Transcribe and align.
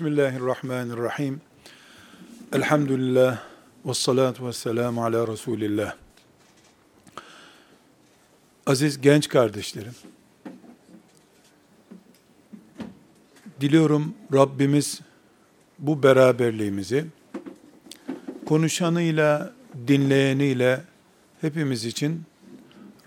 Bismillahirrahmanirrahim. 0.00 1.40
Elhamdülillah 2.52 3.42
ve 3.86 3.94
salatu 3.94 4.46
ve 4.46 4.52
selamu 4.52 5.04
ala 5.04 5.28
Resulillah. 5.28 5.94
Aziz 8.66 9.00
genç 9.00 9.28
kardeşlerim, 9.28 9.94
diliyorum 13.60 14.14
Rabbimiz 14.32 15.00
bu 15.78 16.02
beraberliğimizi 16.02 17.06
konuşanıyla, 18.46 19.52
dinleyeniyle 19.88 20.80
hepimiz 21.40 21.84
için 21.84 22.22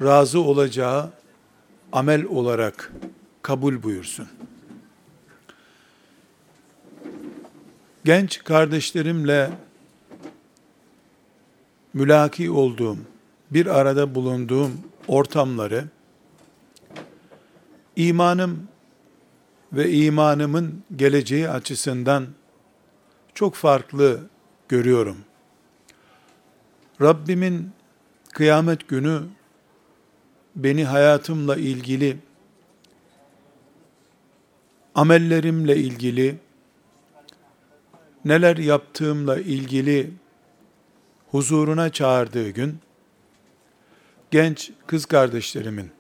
razı 0.02 0.40
olacağı 0.40 1.10
amel 1.92 2.26
olarak 2.26 2.92
kabul 3.42 3.84
buyursun. 3.84 4.28
Genç 8.06 8.44
kardeşlerimle 8.44 9.52
mülaki 11.94 12.52
olduğum, 12.52 12.98
bir 13.52 13.66
arada 13.66 14.16
bulunduğum 14.16 14.82
ortamları 15.08 15.86
imanım 17.96 18.68
ve 19.74 19.92
imanımın 19.92 20.84
geleceği 20.96 21.50
açısından 21.50 22.28
çok 23.34 23.56
farklı 23.56 24.20
görüyorum. 24.68 25.18
Rabbimin 27.02 27.72
kıyamet 28.34 28.88
günü 28.88 29.22
beni 30.56 30.86
hayatımla 30.86 31.56
ilgili, 31.56 32.18
amellerimle 34.96 35.76
ilgili, 35.76 36.36
neler 38.26 38.58
yaptığımla 38.58 39.40
ilgili 39.40 40.12
huzuruna 41.32 41.90
çağırdığı 41.90 42.50
gün, 42.50 42.80
genç 44.32 44.72
kız 44.88 45.06
kardeşlerimin, 45.06 45.92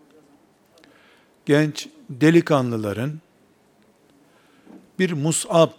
genç 1.45 1.87
delikanlıların, 2.09 3.19
bir 4.99 5.11
Mus'ab, 5.11 5.71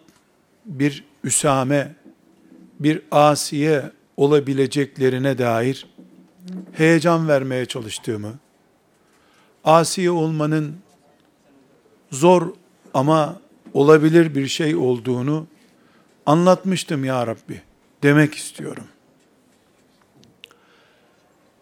bir 0.64 1.04
Üsame, 1.24 1.94
bir 2.80 3.02
Asiye 3.10 3.90
olabileceklerine 4.16 5.38
dair 5.38 5.86
heyecan 6.72 7.28
vermeye 7.28 7.66
çalıştığımı, 7.66 8.34
Asiye 9.64 10.10
olmanın 10.10 10.76
zor 12.10 12.52
ama 12.94 13.40
olabilir 13.74 14.34
bir 14.34 14.46
şey 14.46 14.76
olduğunu 14.76 15.46
anlatmıştım 16.26 17.04
ya 17.04 17.26
Rabbi 17.26 17.62
demek 18.02 18.34
istiyorum. 18.34 18.84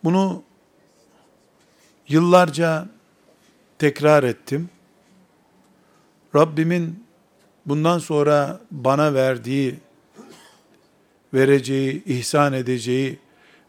Bunu 0.05 0.43
yıllarca 2.09 2.89
tekrar 3.79 4.23
ettim. 4.23 4.71
Rabbimin 6.35 7.05
bundan 7.67 7.99
sonra 7.99 8.61
bana 8.71 9.15
verdiği, 9.15 9.77
vereceği, 11.35 12.05
ihsan 12.05 12.53
edeceği 12.53 13.19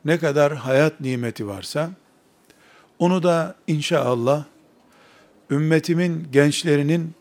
ne 0.05 0.19
kadar 0.19 0.53
hayat 0.53 0.99
nimeti 0.99 1.47
varsa, 1.47 1.89
onu 2.99 3.23
da 3.23 3.55
inşallah 3.67 4.43
ümmetimin 5.51 6.27
gençlerinin 6.31 7.15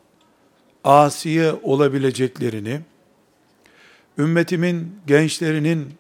asiye 0.84 1.52
olabileceklerini, 1.52 2.80
ümmetimin 4.18 4.96
gençlerinin 5.06 5.94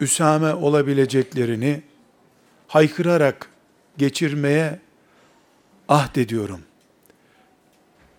üsame 0.00 0.54
olabileceklerini 0.54 1.82
haykırarak 2.68 3.48
geçirmeye 3.98 4.78
ahd 5.88 6.16
ediyorum. 6.16 6.60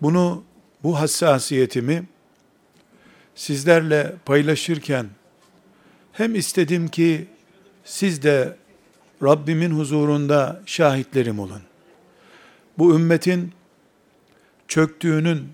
Bunu, 0.02 0.44
bu 0.82 1.00
hassasiyetimi 1.00 2.04
sizlerle 3.34 4.14
paylaşırken 4.24 5.06
hem 6.12 6.34
istedim 6.34 6.88
ki 6.88 7.26
siz 7.84 8.22
de 8.22 8.56
Rabbimin 9.22 9.70
huzurunda 9.70 10.62
şahitlerim 10.66 11.38
olun. 11.38 11.62
Bu 12.78 12.94
ümmetin 12.94 13.52
çöktüğünün 14.68 15.48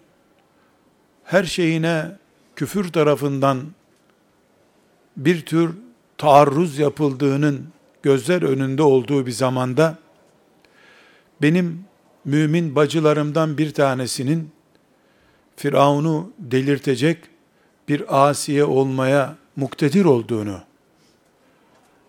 her 1.24 1.44
şeyine 1.44 2.21
küfür 2.62 2.92
tarafından 2.92 3.60
bir 5.16 5.46
tür 5.46 5.74
taarruz 6.18 6.78
yapıldığının 6.78 7.66
gözler 8.02 8.42
önünde 8.42 8.82
olduğu 8.82 9.26
bir 9.26 9.30
zamanda 9.30 9.98
benim 11.42 11.84
mümin 12.24 12.76
bacılarımdan 12.76 13.58
bir 13.58 13.74
tanesinin 13.74 14.50
Firavun'u 15.56 16.32
delirtecek 16.38 17.18
bir 17.88 18.28
asiye 18.28 18.64
olmaya 18.64 19.36
muktedir 19.56 20.04
olduğunu, 20.04 20.60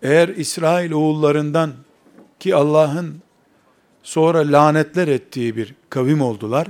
eğer 0.01 0.27
İsrail 0.27 0.91
oğullarından 0.91 1.73
ki 2.39 2.55
Allah'ın 2.55 3.21
sonra 4.03 4.39
lanetler 4.39 5.07
ettiği 5.07 5.55
bir 5.55 5.75
kavim 5.89 6.21
oldular, 6.21 6.67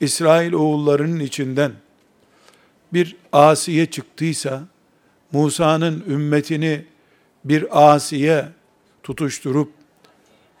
İsrail 0.00 0.52
oğullarının 0.52 1.20
içinden 1.20 1.72
bir 2.94 3.16
asiye 3.32 3.86
çıktıysa, 3.86 4.62
Musa'nın 5.32 6.04
ümmetini 6.08 6.84
bir 7.44 7.94
asiye 7.94 8.48
tutuşturup 9.02 9.72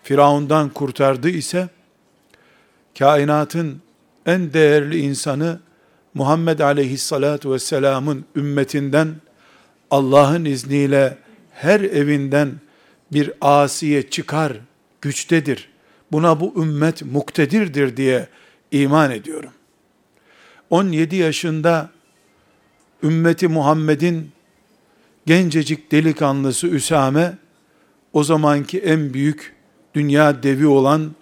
Firavundan 0.02 0.68
kurtardı 0.68 1.28
ise, 1.28 1.68
kainatın 2.98 3.82
en 4.26 4.52
değerli 4.52 4.98
insanı 4.98 5.60
Muhammed 6.14 6.58
aleyhissalatu 6.58 7.52
vesselamın 7.52 8.24
ümmetinden 8.36 9.14
Allah'ın 9.90 10.44
izniyle 10.44 11.18
her 11.52 11.80
evinden 11.80 12.52
bir 13.12 13.32
asiye 13.40 14.10
çıkar, 14.10 14.52
güçtedir. 15.00 15.68
Buna 16.12 16.40
bu 16.40 16.62
ümmet 16.62 17.02
muktedirdir 17.02 17.96
diye 17.96 18.28
iman 18.70 19.10
ediyorum. 19.10 19.50
17 20.70 21.16
yaşında 21.16 21.90
ümmeti 23.04 23.48
Muhammed'in 23.48 24.30
gencecik 25.26 25.92
delikanlısı 25.92 26.66
Üsame, 26.66 27.38
o 28.12 28.24
zamanki 28.24 28.78
en 28.78 29.14
büyük 29.14 29.54
dünya 29.94 30.42
devi 30.42 30.66
olan 30.66 31.12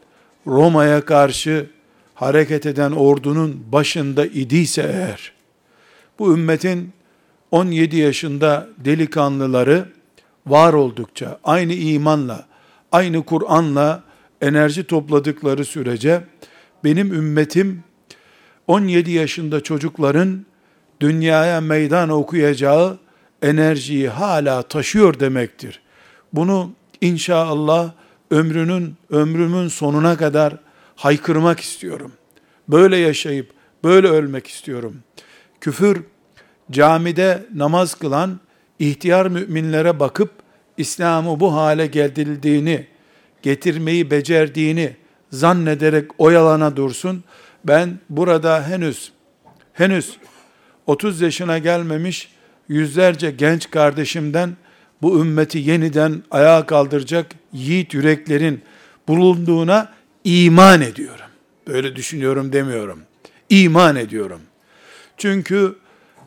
Roma'ya 0.46 1.04
karşı 1.04 1.66
hareket 2.14 2.66
eden 2.66 2.92
ordunun 2.92 3.64
başında 3.72 4.26
idiyse 4.26 4.82
eğer, 4.82 5.32
bu 6.18 6.34
ümmetin 6.34 6.92
17 7.50 7.96
yaşında 7.96 8.68
delikanlıları 8.78 9.88
var 10.46 10.72
oldukça, 10.72 11.38
aynı 11.44 11.72
imanla, 11.72 12.46
aynı 12.92 13.24
Kur'an'la 13.24 14.02
enerji 14.40 14.84
topladıkları 14.84 15.64
sürece, 15.64 16.24
benim 16.84 17.12
ümmetim 17.12 17.84
17 18.66 19.10
yaşında 19.10 19.60
çocukların 19.60 20.46
dünyaya 21.02 21.60
meydan 21.60 22.08
okuyacağı 22.08 22.98
enerjiyi 23.42 24.08
hala 24.08 24.62
taşıyor 24.62 25.20
demektir. 25.20 25.80
Bunu 26.32 26.72
inşallah 27.00 27.92
ömrünün 28.30 28.96
ömrümün 29.10 29.68
sonuna 29.68 30.16
kadar 30.16 30.56
haykırmak 30.96 31.60
istiyorum. 31.60 32.12
Böyle 32.68 32.96
yaşayıp 32.96 33.50
böyle 33.84 34.08
ölmek 34.08 34.46
istiyorum. 34.46 34.96
Küfür 35.60 36.02
camide 36.70 37.46
namaz 37.54 37.94
kılan 37.94 38.40
ihtiyar 38.78 39.26
müminlere 39.26 40.00
bakıp 40.00 40.30
İslam'ı 40.76 41.40
bu 41.40 41.54
hale 41.54 41.86
geldirildiğini, 41.86 42.86
getirmeyi 43.42 44.10
becerdiğini 44.10 44.96
zannederek 45.30 46.10
oyalana 46.18 46.76
dursun. 46.76 47.24
Ben 47.64 47.98
burada 48.10 48.68
henüz 48.68 49.12
henüz 49.72 50.18
30 50.86 51.20
yaşına 51.20 51.58
gelmemiş 51.58 52.28
yüzlerce 52.68 53.30
genç 53.30 53.70
kardeşimden 53.70 54.56
bu 55.02 55.20
ümmeti 55.20 55.58
yeniden 55.58 56.22
ayağa 56.30 56.66
kaldıracak 56.66 57.26
yiğit 57.52 57.94
yüreklerin 57.94 58.62
bulunduğuna 59.08 59.92
iman 60.24 60.80
ediyorum. 60.80 61.26
Böyle 61.68 61.96
düşünüyorum 61.96 62.52
demiyorum. 62.52 63.00
İman 63.50 63.96
ediyorum. 63.96 64.40
Çünkü 65.16 65.76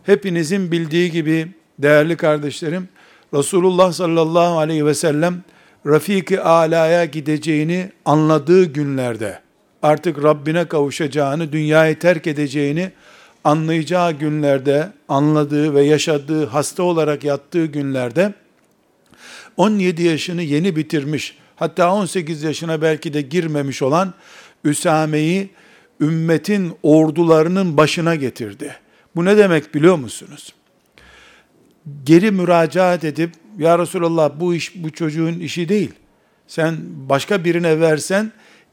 hepinizin 0.03 0.71
bildiği 0.71 1.11
gibi 1.11 1.47
değerli 1.79 2.17
kardeşlerim 2.17 2.89
Resulullah 3.33 3.91
sallallahu 3.91 4.57
aleyhi 4.57 4.85
ve 4.85 4.93
sellem 4.93 5.43
Rafik-i 5.87 6.39
Ala'ya 6.39 7.05
gideceğini 7.05 7.91
anladığı 8.05 8.65
günlerde 8.65 9.39
artık 9.81 10.23
Rabbine 10.23 10.65
kavuşacağını, 10.65 11.51
dünyayı 11.51 11.99
terk 11.99 12.27
edeceğini 12.27 12.91
anlayacağı 13.45 14.11
günlerde, 14.11 14.91
anladığı 15.09 15.75
ve 15.75 15.83
yaşadığı, 15.83 16.45
hasta 16.45 16.83
olarak 16.83 17.23
yattığı 17.23 17.65
günlerde 17.65 18.33
17 19.57 20.03
yaşını 20.03 20.41
yeni 20.41 20.75
bitirmiş, 20.75 21.37
hatta 21.55 21.93
18 21.93 22.43
yaşına 22.43 22.81
belki 22.81 23.13
de 23.13 23.21
girmemiş 23.21 23.81
olan 23.81 24.13
Üsame'yi 24.63 25.49
ümmetin 26.01 26.73
ordularının 26.83 27.77
başına 27.77 28.15
getirdi. 28.15 28.75
Bu 29.15 29.25
ne 29.25 29.37
demek 29.37 29.75
biliyor 29.75 29.95
musunuz? 29.95 30.53
Geri 32.03 32.31
müracaat 32.31 33.03
edip, 33.03 33.31
Ya 33.57 33.79
Resulallah 33.79 34.31
bu 34.39 34.55
iş 34.55 34.75
bu 34.75 34.91
çocuğun 34.91 35.39
işi 35.39 35.69
değil. 35.69 35.91
Sen 36.47 36.77
başka 36.85 37.43
birine 37.43 37.79
versen 37.79 38.31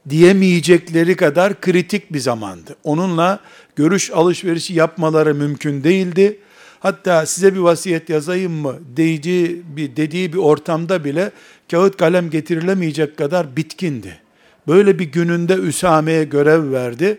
diyemeyecekleri 0.09 1.15
kadar 1.15 1.61
kritik 1.61 2.13
bir 2.13 2.19
zamandı. 2.19 2.75
Onunla 2.83 3.39
görüş 3.75 4.11
alışverişi 4.11 4.73
yapmaları 4.73 5.35
mümkün 5.35 5.83
değildi. 5.83 6.39
Hatta 6.79 7.25
size 7.25 7.53
bir 7.53 7.59
vasiyet 7.59 8.09
yazayım 8.09 8.51
mı 8.51 8.75
deyici 8.97 9.61
bir 9.75 9.95
dediği 9.95 10.33
bir 10.33 10.37
ortamda 10.37 11.03
bile 11.03 11.31
kağıt 11.71 11.97
kalem 11.97 12.29
getirilemeyecek 12.29 13.17
kadar 13.17 13.55
bitkindi. 13.55 14.19
Böyle 14.67 14.99
bir 14.99 15.05
gününde 15.05 15.53
Üsame'ye 15.53 16.23
görev 16.23 16.71
verdi. 16.71 17.17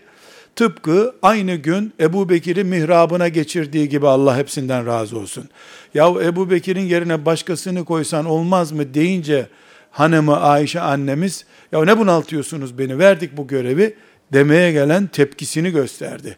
Tıpkı 0.55 1.15
aynı 1.21 1.55
gün 1.55 1.93
Ebu 1.99 2.29
Bekir'i 2.29 2.63
mihrabına 2.63 3.27
geçirdiği 3.27 3.89
gibi 3.89 4.07
Allah 4.07 4.37
hepsinden 4.37 4.85
razı 4.85 5.17
olsun. 5.17 5.49
Ya 5.93 6.09
Ebu 6.09 6.49
Bekir'in 6.49 6.85
yerine 6.85 7.25
başkasını 7.25 7.85
koysan 7.85 8.25
olmaz 8.25 8.71
mı 8.71 8.93
deyince 8.93 9.47
hanımı 9.95 10.39
Ayşe 10.39 10.81
annemiz 10.81 11.45
ya 11.71 11.85
ne 11.85 11.97
bunaltıyorsunuz 11.97 12.77
beni 12.77 12.99
verdik 12.99 13.37
bu 13.37 13.47
görevi 13.47 13.95
demeye 14.33 14.71
gelen 14.71 15.07
tepkisini 15.07 15.71
gösterdi. 15.71 16.35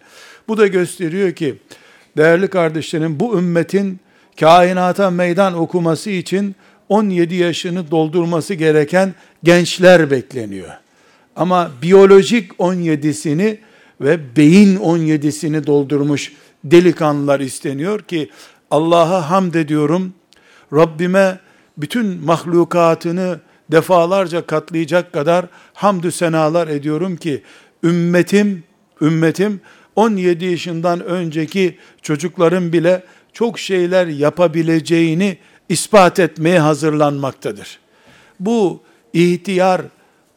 Bu 0.48 0.57
da 0.57 0.68
gösteriyor 0.68 1.31
ki 1.31 1.57
değerli 2.18 2.48
kardeşlerim 2.48 3.19
bu 3.19 3.38
ümmetin 3.38 4.00
kainata 4.39 5.09
meydan 5.09 5.57
okuması 5.57 6.09
için 6.09 6.56
17 6.89 7.36
yaşını 7.36 7.92
doldurması 7.92 8.54
gereken 8.54 9.13
gençler 9.44 10.12
bekleniyor. 10.12 10.69
Ama 11.36 11.71
biyolojik 11.81 12.51
17'sini 12.51 13.57
ve 14.01 14.36
beyin 14.36 14.77
17'sini 14.77 15.68
doldurmuş 15.68 16.33
delikanlılar 16.63 17.39
isteniyor 17.39 18.01
ki 18.01 18.30
Allah'a 18.71 19.30
hamd 19.30 19.53
ediyorum. 19.53 20.13
Rabbime 20.74 21.39
bütün 21.77 22.25
mahlukatını 22.25 23.39
defalarca 23.72 24.46
katlayacak 24.46 25.14
kadar 25.14 25.46
hamdü 25.74 26.12
senalar 26.12 26.68
ediyorum 26.68 27.16
ki 27.16 27.44
ümmetim 27.84 28.64
ümmetim 29.02 29.62
17 29.96 30.46
yaşından 30.46 31.04
önceki 31.04 31.78
çocukların 32.02 32.74
bile 32.74 33.04
çok 33.34 33.60
şeyler 33.60 34.08
yapabileceğini 34.08 35.38
ispat 35.69 36.19
etmeye 36.19 36.60
hazırlanmaktadır. 36.60 37.80
Bu 38.40 38.81
ihtiyar 39.14 39.81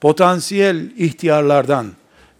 potansiyel 0.00 0.90
ihtiyarlardan 0.96 1.86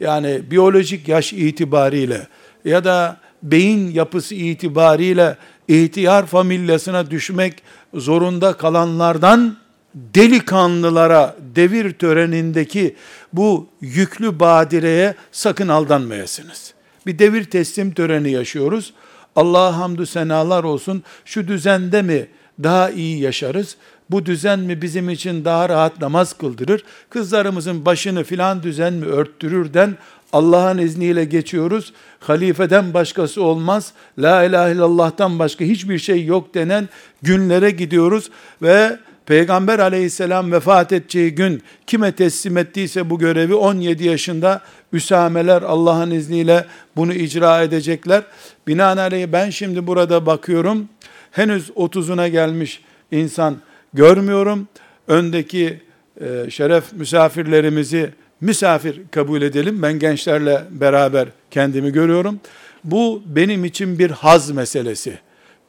yani 0.01 0.51
biyolojik 0.51 1.09
yaş 1.09 1.33
itibariyle 1.33 2.27
ya 2.65 2.85
da 2.85 3.17
beyin 3.43 3.91
yapısı 3.91 4.35
itibariyle 4.35 5.37
ihtiyar 5.69 6.27
familyasına 6.27 7.11
düşmek 7.11 7.63
zorunda 7.95 8.53
kalanlardan 8.53 9.57
delikanlılara 9.95 11.37
devir 11.57 11.93
törenindeki 11.93 12.97
bu 13.33 13.69
yüklü 13.81 14.41
badireye 14.41 15.15
sakın 15.33 15.69
aldanmayasınız. 15.69 16.75
Bir 17.07 17.19
devir 17.19 17.45
teslim 17.45 17.95
töreni 17.95 18.31
yaşıyoruz. 18.31 18.93
Allah'a 19.37 19.79
hamdü 19.79 20.07
senalar 20.07 20.65
olsun. 20.65 21.03
Şu 21.25 21.49
düzende 21.49 22.03
mi 22.03 22.27
daha 22.63 22.91
iyi 22.91 23.21
yaşarız? 23.21 23.77
Bu 24.11 24.27
düzen 24.27 24.59
mi 24.59 24.83
bizim 24.83 25.11
için 25.11 25.45
daha 25.45 25.69
rahat 25.69 26.01
namaz 26.01 26.33
kıldırır? 26.33 26.85
Kızlarımızın 27.11 27.85
başını 27.85 28.25
filan 28.25 28.63
düzen 28.63 28.93
mi 28.93 29.07
örttürürden 29.07 29.97
Allah'ın 30.33 30.79
izniyle 30.79 31.25
geçiyoruz. 31.25 31.93
Halifeden 32.21 32.95
başkası 32.95 33.43
olmaz. 33.43 33.93
La 34.19 34.45
ilahe 34.45 34.73
illallah'tan 34.73 35.39
başka 35.39 35.65
hiçbir 35.65 35.99
şey 35.99 36.25
yok 36.25 36.55
denen 36.55 36.89
günlere 37.23 37.71
gidiyoruz 37.71 38.31
ve 38.63 38.99
Peygamber 39.31 39.79
aleyhisselam 39.79 40.53
vefat 40.53 40.93
edeceği 40.93 41.35
gün 41.35 41.63
kime 41.87 42.13
teslim 42.13 42.57
ettiyse 42.57 43.11
bu 43.11 43.19
görevi 43.19 43.55
17 43.55 44.05
yaşında 44.05 44.63
Üsameler 44.93 45.63
Allah'ın 45.63 46.11
izniyle 46.11 46.67
bunu 46.97 47.15
icra 47.15 47.63
edecekler. 47.63 48.23
Binaenaleyh 48.67 49.27
ben 49.33 49.51
şimdi 49.51 49.87
burada 49.87 50.27
bakıyorum. 50.27 50.89
Henüz 51.31 51.69
30'una 51.69 52.29
gelmiş 52.29 52.83
insan 53.11 53.57
görmüyorum. 53.95 54.69
Öndeki 55.09 55.81
e, 56.21 56.51
şeref 56.51 56.93
misafirlerimizi 56.93 58.11
misafir 58.41 59.01
kabul 59.11 59.43
edelim. 59.43 59.83
Ben 59.83 59.99
gençlerle 59.99 60.65
beraber 60.71 61.29
kendimi 61.51 61.93
görüyorum. 61.93 62.41
Bu 62.85 63.23
benim 63.27 63.65
için 63.65 63.99
bir 63.99 64.11
haz 64.11 64.51
meselesi. 64.51 65.19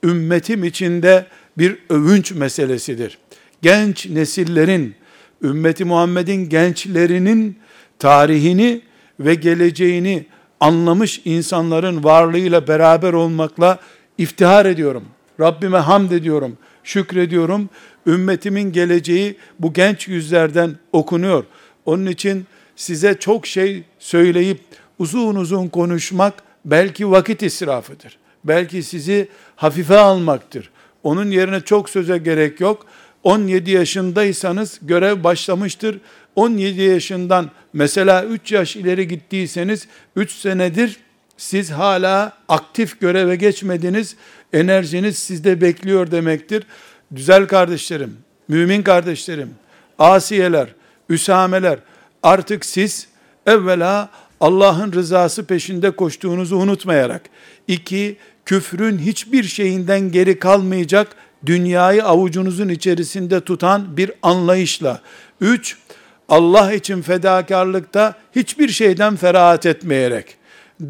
Ümmetim 0.04 0.64
içinde 0.64 1.26
bir 1.58 1.78
övünç 1.90 2.32
meselesidir 2.32 3.18
genç 3.62 4.06
nesillerin, 4.06 4.96
ümmeti 5.44 5.86
Muhammed'in 5.86 6.50
gençlerinin 6.50 7.60
tarihini 8.00 8.82
ve 9.20 9.36
geleceğini 9.36 10.26
anlamış 10.60 11.22
insanların 11.26 12.04
varlığıyla 12.04 12.68
beraber 12.68 13.14
olmakla 13.14 13.80
iftihar 14.18 14.66
ediyorum. 14.66 15.06
Rabbime 15.40 15.78
hamd 15.78 16.12
ediyorum, 16.12 16.58
şükrediyorum. 16.84 17.70
Ümmetimin 18.08 18.72
geleceği 18.72 19.38
bu 19.60 19.74
genç 19.74 20.08
yüzlerden 20.08 20.76
okunuyor. 20.92 21.44
Onun 21.86 22.06
için 22.06 22.46
size 22.76 23.14
çok 23.20 23.48
şey 23.48 23.84
söyleyip 24.00 24.60
uzun 25.00 25.36
uzun 25.36 25.68
konuşmak 25.68 26.34
belki 26.66 27.12
vakit 27.12 27.44
israfıdır. 27.44 28.18
Belki 28.44 28.84
sizi 28.84 29.28
hafife 29.56 29.98
almaktır. 29.98 30.70
Onun 31.04 31.32
yerine 31.32 31.62
çok 31.62 31.90
söze 31.90 32.18
gerek 32.18 32.60
yok. 32.60 32.86
17 33.24 33.72
yaşındaysanız 33.72 34.80
görev 34.82 35.24
başlamıştır. 35.24 35.98
17 36.36 36.82
yaşından 36.82 37.52
mesela 37.74 38.26
3 38.26 38.52
yaş 38.52 38.76
ileri 38.76 39.08
gittiyseniz 39.08 39.88
3 40.16 40.32
senedir 40.32 40.98
siz 41.38 41.72
hala 41.72 42.34
aktif 42.50 43.02
göreve 43.02 43.36
geçmediniz. 43.36 44.16
Enerjiniz 44.54 45.18
sizde 45.18 45.62
bekliyor 45.62 46.12
demektir. 46.12 46.64
Güzel 47.12 47.48
kardeşlerim, 47.48 48.18
mümin 48.48 48.84
kardeşlerim, 48.84 49.50
asiyeler, 50.00 50.68
üsameler 51.10 51.80
artık 52.24 52.66
siz 52.66 53.08
evvela 53.46 54.10
Allah'ın 54.40 54.94
rızası 54.94 55.46
peşinde 55.46 55.92
koştuğunuzu 55.92 56.56
unutmayarak, 56.56 57.22
iki, 57.68 58.18
küfrün 58.46 58.98
hiçbir 58.98 59.44
şeyinden 59.44 60.12
geri 60.12 60.40
kalmayacak 60.40 61.08
dünyayı 61.46 62.06
avucunuzun 62.06 62.70
içerisinde 62.70 63.42
tutan 63.42 63.98
bir 63.98 64.12
anlayışla. 64.22 65.02
Üç, 65.42 65.78
Allah 66.30 66.74
için 66.74 67.02
fedakarlıkta 67.02 68.14
hiçbir 68.36 68.70
şeyden 68.70 69.16
ferahat 69.16 69.66
etmeyerek. 69.66 70.38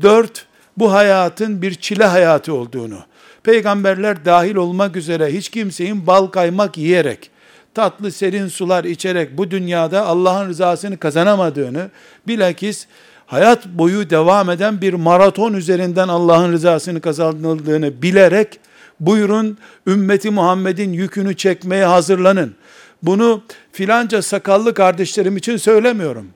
Dört, 0.02 0.46
bu 0.78 0.94
hayatın 0.94 1.62
bir 1.62 1.74
çile 1.74 2.06
hayatı 2.06 2.54
olduğunu, 2.54 3.00
peygamberler 3.44 4.26
dahil 4.26 4.56
olmak 4.56 4.96
üzere 4.96 5.34
hiç 5.34 5.50
kimseyin 5.50 6.08
bal 6.08 6.28
kaymak 6.28 6.78
yiyerek, 6.78 7.30
tatlı 7.74 8.12
serin 8.12 8.48
sular 8.48 8.84
içerek 8.84 9.38
bu 9.38 9.52
dünyada 9.52 10.06
Allah'ın 10.06 10.50
rızasını 10.50 10.98
kazanamadığını, 10.98 11.90
bilakis 12.28 12.88
hayat 13.26 13.68
boyu 13.68 14.10
devam 14.10 14.50
eden 14.50 14.82
bir 14.82 14.94
maraton 14.94 15.54
üzerinden 15.54 16.08
Allah'ın 16.08 16.52
rızasını 16.52 17.02
kazanıldığını 17.02 18.02
bilerek, 18.02 18.60
buyurun 19.02 19.58
ümmeti 19.88 20.30
Muhammed'in 20.30 20.94
yükünü 20.94 21.36
çekmeye 21.36 21.86
hazırlanın. 21.86 22.56
Bunu 23.04 23.44
filanca 23.72 24.22
sakallı 24.22 24.74
kardeşlerim 24.74 25.38
için 25.38 25.58
söylemiyorum. 25.58 26.28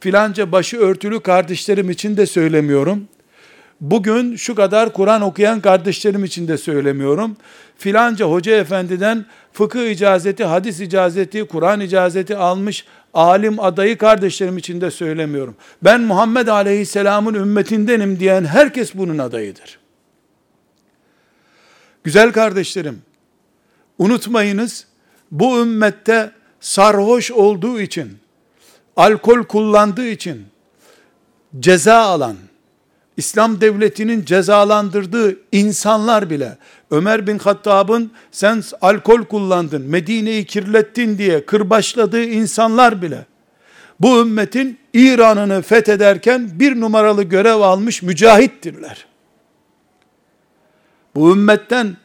Filanca 0.00 0.52
başı 0.52 0.78
örtülü 0.78 1.20
kardeşlerim 1.20 1.90
için 1.90 2.16
de 2.16 2.26
söylemiyorum. 2.26 3.08
Bugün 3.80 4.36
şu 4.36 4.54
kadar 4.54 4.92
Kur'an 4.92 5.22
okuyan 5.22 5.60
kardeşlerim 5.60 6.24
için 6.24 6.48
de 6.48 6.58
söylemiyorum. 6.58 7.36
Filanca 7.78 8.26
hoca 8.26 8.56
efendiden 8.56 9.26
fıkıh 9.52 9.90
icazeti, 9.90 10.44
hadis 10.44 10.80
icazeti, 10.80 11.44
Kur'an 11.44 11.80
icazeti 11.80 12.36
almış 12.36 12.84
alim 13.14 13.60
adayı 13.60 13.98
kardeşlerim 13.98 14.58
için 14.58 14.80
de 14.80 14.90
söylemiyorum. 14.90 15.54
Ben 15.82 16.00
Muhammed 16.00 16.46
Aleyhisselam'ın 16.46 17.34
ümmetindenim 17.34 18.20
diyen 18.20 18.44
herkes 18.44 18.94
bunun 18.94 19.18
adayıdır. 19.18 19.83
Güzel 22.04 22.32
kardeşlerim, 22.32 23.02
unutmayınız, 23.98 24.86
bu 25.30 25.60
ümmette 25.60 26.30
sarhoş 26.60 27.30
olduğu 27.30 27.80
için, 27.80 28.18
alkol 28.96 29.44
kullandığı 29.44 30.08
için 30.08 30.46
ceza 31.58 31.96
alan, 31.96 32.36
İslam 33.16 33.60
devletinin 33.60 34.24
cezalandırdığı 34.24 35.36
insanlar 35.52 36.30
bile 36.30 36.58
Ömer 36.90 37.26
bin 37.26 37.38
Hattab'ın 37.38 38.10
sen 38.30 38.62
alkol 38.80 39.24
kullandın, 39.24 39.82
Medine'yi 39.82 40.44
kirlettin 40.44 41.18
diye 41.18 41.46
kırbaçladığı 41.46 42.24
insanlar 42.24 43.02
bile 43.02 43.26
bu 44.00 44.20
ümmetin 44.20 44.78
İran'ını 44.92 45.62
fethederken 45.62 46.50
bir 46.60 46.80
numaralı 46.80 47.22
görev 47.22 47.60
almış 47.60 48.02
mücahittirler. 48.02 49.06
Bu 51.14 51.32
ümmetten 51.32 51.96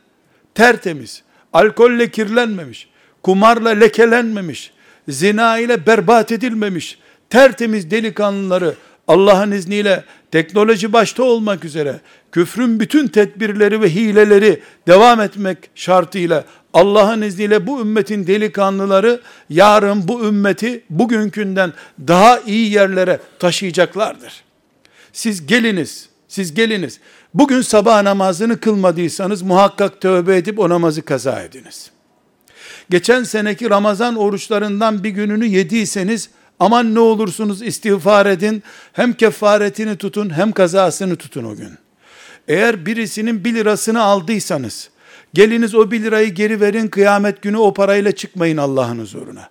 tertemiz, 0.55 1.23
alkolle 1.53 2.11
kirlenmemiş, 2.11 2.89
kumarla 3.23 3.69
lekelenmemiş, 3.69 4.71
zina 5.07 5.57
ile 5.57 5.85
berbat 5.85 6.31
edilmemiş, 6.31 6.99
tertemiz 7.29 7.91
delikanlıları 7.91 8.75
Allah'ın 9.07 9.51
izniyle 9.51 10.03
teknoloji 10.31 10.93
başta 10.93 11.23
olmak 11.23 11.65
üzere 11.65 11.99
küfrün 12.31 12.79
bütün 12.79 13.07
tedbirleri 13.07 13.81
ve 13.81 13.89
hileleri 13.89 14.61
devam 14.87 15.21
etmek 15.21 15.57
şartıyla 15.75 16.45
Allah'ın 16.73 17.21
izniyle 17.21 17.67
bu 17.67 17.81
ümmetin 17.81 18.27
delikanlıları 18.27 19.21
yarın 19.49 20.07
bu 20.07 20.25
ümmeti 20.25 20.83
bugünkünden 20.89 21.73
daha 22.07 22.39
iyi 22.39 22.71
yerlere 22.71 23.19
taşıyacaklardır. 23.39 24.43
Siz 25.13 25.47
geliniz, 25.47 26.09
siz 26.27 26.53
geliniz. 26.53 26.99
Bugün 27.33 27.61
sabah 27.61 28.03
namazını 28.03 28.59
kılmadıysanız 28.59 29.41
muhakkak 29.41 30.01
tövbe 30.01 30.37
edip 30.37 30.59
o 30.59 30.69
namazı 30.69 31.01
kaza 31.01 31.41
ediniz. 31.41 31.91
Geçen 32.89 33.23
seneki 33.23 33.69
Ramazan 33.69 34.15
oruçlarından 34.15 35.03
bir 35.03 35.09
gününü 35.09 35.45
yediyseniz 35.45 36.29
aman 36.59 36.95
ne 36.95 36.99
olursunuz 36.99 37.61
istiğfar 37.61 38.25
edin. 38.25 38.63
Hem 38.93 39.13
kefaretini 39.13 39.95
tutun 39.95 40.37
hem 40.37 40.51
kazasını 40.51 41.15
tutun 41.15 41.43
o 41.43 41.55
gün. 41.55 41.71
Eğer 42.47 42.85
birisinin 42.85 43.43
bir 43.43 43.53
lirasını 43.53 44.01
aldıysanız, 44.01 44.89
geliniz 45.33 45.75
o 45.75 45.91
bir 45.91 46.03
lirayı 46.03 46.29
geri 46.29 46.61
verin, 46.61 46.87
kıyamet 46.87 47.41
günü 47.41 47.57
o 47.57 47.73
parayla 47.73 48.11
çıkmayın 48.11 48.57
Allah'ın 48.57 48.99
huzuruna. 48.99 49.49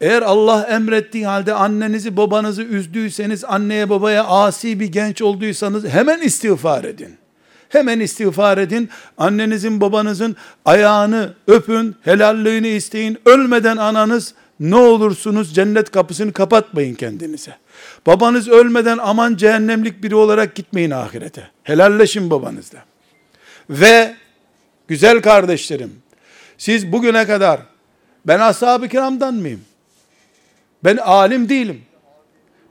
Eğer 0.00 0.22
Allah 0.22 0.66
emrettiği 0.70 1.26
halde 1.26 1.54
annenizi 1.54 2.16
babanızı 2.16 2.62
üzdüyseniz, 2.62 3.44
anneye 3.44 3.90
babaya 3.90 4.24
asi 4.24 4.80
bir 4.80 4.86
genç 4.86 5.22
olduysanız 5.22 5.84
hemen 5.84 6.20
istiğfar 6.20 6.84
edin. 6.84 7.16
Hemen 7.68 8.00
istiğfar 8.00 8.58
edin. 8.58 8.88
Annenizin 9.18 9.80
babanızın 9.80 10.36
ayağını 10.64 11.34
öpün, 11.46 11.96
helalliğini 12.02 12.68
isteyin. 12.68 13.18
Ölmeden 13.26 13.76
ananız 13.76 14.34
ne 14.60 14.76
olursunuz 14.76 15.54
cennet 15.54 15.90
kapısını 15.90 16.32
kapatmayın 16.32 16.94
kendinize. 16.94 17.56
Babanız 18.06 18.48
ölmeden 18.48 18.98
aman 18.98 19.36
cehennemlik 19.36 20.02
biri 20.02 20.14
olarak 20.14 20.54
gitmeyin 20.54 20.90
ahirete. 20.90 21.50
Helalleşin 21.62 22.30
babanızla. 22.30 22.78
Ve 23.70 24.14
güzel 24.88 25.22
kardeşlerim, 25.22 25.92
siz 26.58 26.92
bugüne 26.92 27.26
kadar 27.26 27.60
ben 28.26 28.40
ashab-ı 28.40 28.88
kiramdan 28.88 29.34
mıyım? 29.34 29.60
Ben 30.84 30.96
alim 30.96 31.48
değilim. 31.48 31.82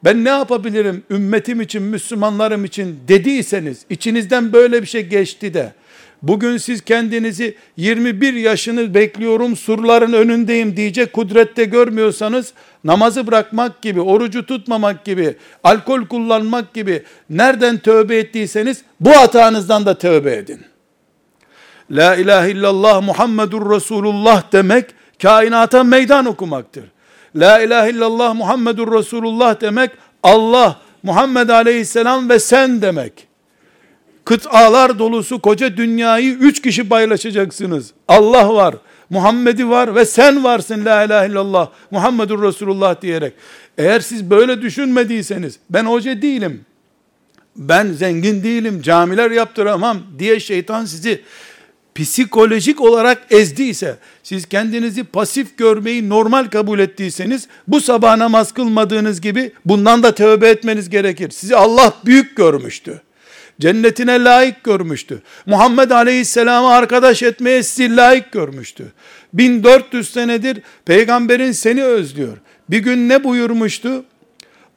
Ben 0.03 0.23
ne 0.23 0.29
yapabilirim 0.29 1.03
ümmetim 1.09 1.61
için, 1.61 1.83
Müslümanlarım 1.83 2.65
için 2.65 2.99
dediyseniz, 3.07 3.85
içinizden 3.89 4.53
böyle 4.53 4.81
bir 4.81 4.87
şey 4.87 5.05
geçti 5.07 5.53
de, 5.53 5.73
bugün 6.21 6.57
siz 6.57 6.81
kendinizi 6.81 7.55
21 7.77 8.33
yaşını 8.33 8.93
bekliyorum 8.93 9.55
surların 9.55 10.13
önündeyim 10.13 10.77
diyecek 10.77 11.13
kudrette 11.13 11.65
görmüyorsanız 11.65 12.53
namazı 12.83 13.27
bırakmak 13.27 13.81
gibi, 13.81 14.01
orucu 14.01 14.45
tutmamak 14.45 15.05
gibi, 15.05 15.35
alkol 15.63 16.05
kullanmak 16.05 16.73
gibi 16.73 17.03
nereden 17.29 17.77
tövbe 17.77 18.17
ettiyseniz 18.17 18.81
bu 18.99 19.11
hatanızdan 19.11 19.85
da 19.85 19.97
tövbe 19.97 20.35
edin. 20.35 20.61
La 21.91 22.15
ilahe 22.15 22.51
illallah 22.51 23.03
Muhammedur 23.03 23.75
Resulullah 23.75 24.51
demek 24.51 24.85
kainata 25.21 25.83
meydan 25.83 26.25
okumaktır. 26.25 26.83
La 27.37 27.59
ilahe 27.59 27.89
illallah 27.89 28.35
Muhammedur 28.35 28.99
Resulullah 28.99 29.61
demek 29.61 29.91
Allah, 30.23 30.79
Muhammed 31.03 31.49
Aleyhisselam 31.49 32.29
ve 32.29 32.39
sen 32.39 32.81
demek 32.81 33.27
kıtalar 34.25 34.99
dolusu 34.99 35.39
koca 35.41 35.77
dünyayı 35.77 36.33
üç 36.33 36.61
kişi 36.61 36.89
paylaşacaksınız. 36.89 37.93
Allah 38.07 38.53
var, 38.53 38.75
Muhammed'i 39.09 39.69
var 39.69 39.95
ve 39.95 40.05
sen 40.05 40.43
varsın 40.43 40.85
la 40.85 41.03
ilahe 41.03 41.27
illallah 41.27 41.69
Muhammedur 41.91 42.43
Resulullah 42.43 43.01
diyerek. 43.01 43.33
Eğer 43.77 43.99
siz 43.99 44.29
böyle 44.29 44.61
düşünmediyseniz 44.61 45.59
ben 45.69 45.85
hoca 45.85 46.21
değilim. 46.21 46.65
Ben 47.55 47.91
zengin 47.91 48.43
değilim, 48.43 48.81
camiler 48.81 49.31
yaptıramam 49.31 49.97
diye 50.19 50.39
şeytan 50.39 50.85
sizi 50.85 51.21
psikolojik 51.97 52.81
olarak 52.81 53.21
ezdiyse, 53.29 53.97
siz 54.23 54.45
kendinizi 54.45 55.03
pasif 55.03 55.57
görmeyi 55.57 56.09
normal 56.09 56.45
kabul 56.45 56.79
ettiyseniz, 56.79 57.47
bu 57.67 57.81
sabah 57.81 58.17
namaz 58.17 58.51
kılmadığınız 58.51 59.21
gibi 59.21 59.51
bundan 59.65 60.03
da 60.03 60.15
tövbe 60.15 60.49
etmeniz 60.49 60.89
gerekir. 60.89 61.29
Sizi 61.29 61.55
Allah 61.55 61.93
büyük 62.05 62.37
görmüştü. 62.37 63.01
Cennetine 63.59 64.23
layık 64.23 64.63
görmüştü. 64.63 65.21
Muhammed 65.45 65.91
Aleyhisselam'ı 65.91 66.69
arkadaş 66.69 67.23
etmeye 67.23 67.63
sizi 67.63 67.95
layık 67.95 68.31
görmüştü. 68.31 68.85
1400 69.33 70.09
senedir 70.09 70.61
peygamberin 70.85 71.51
seni 71.51 71.83
özlüyor. 71.83 72.37
Bir 72.69 72.79
gün 72.79 73.09
ne 73.09 73.23
buyurmuştu? 73.23 74.05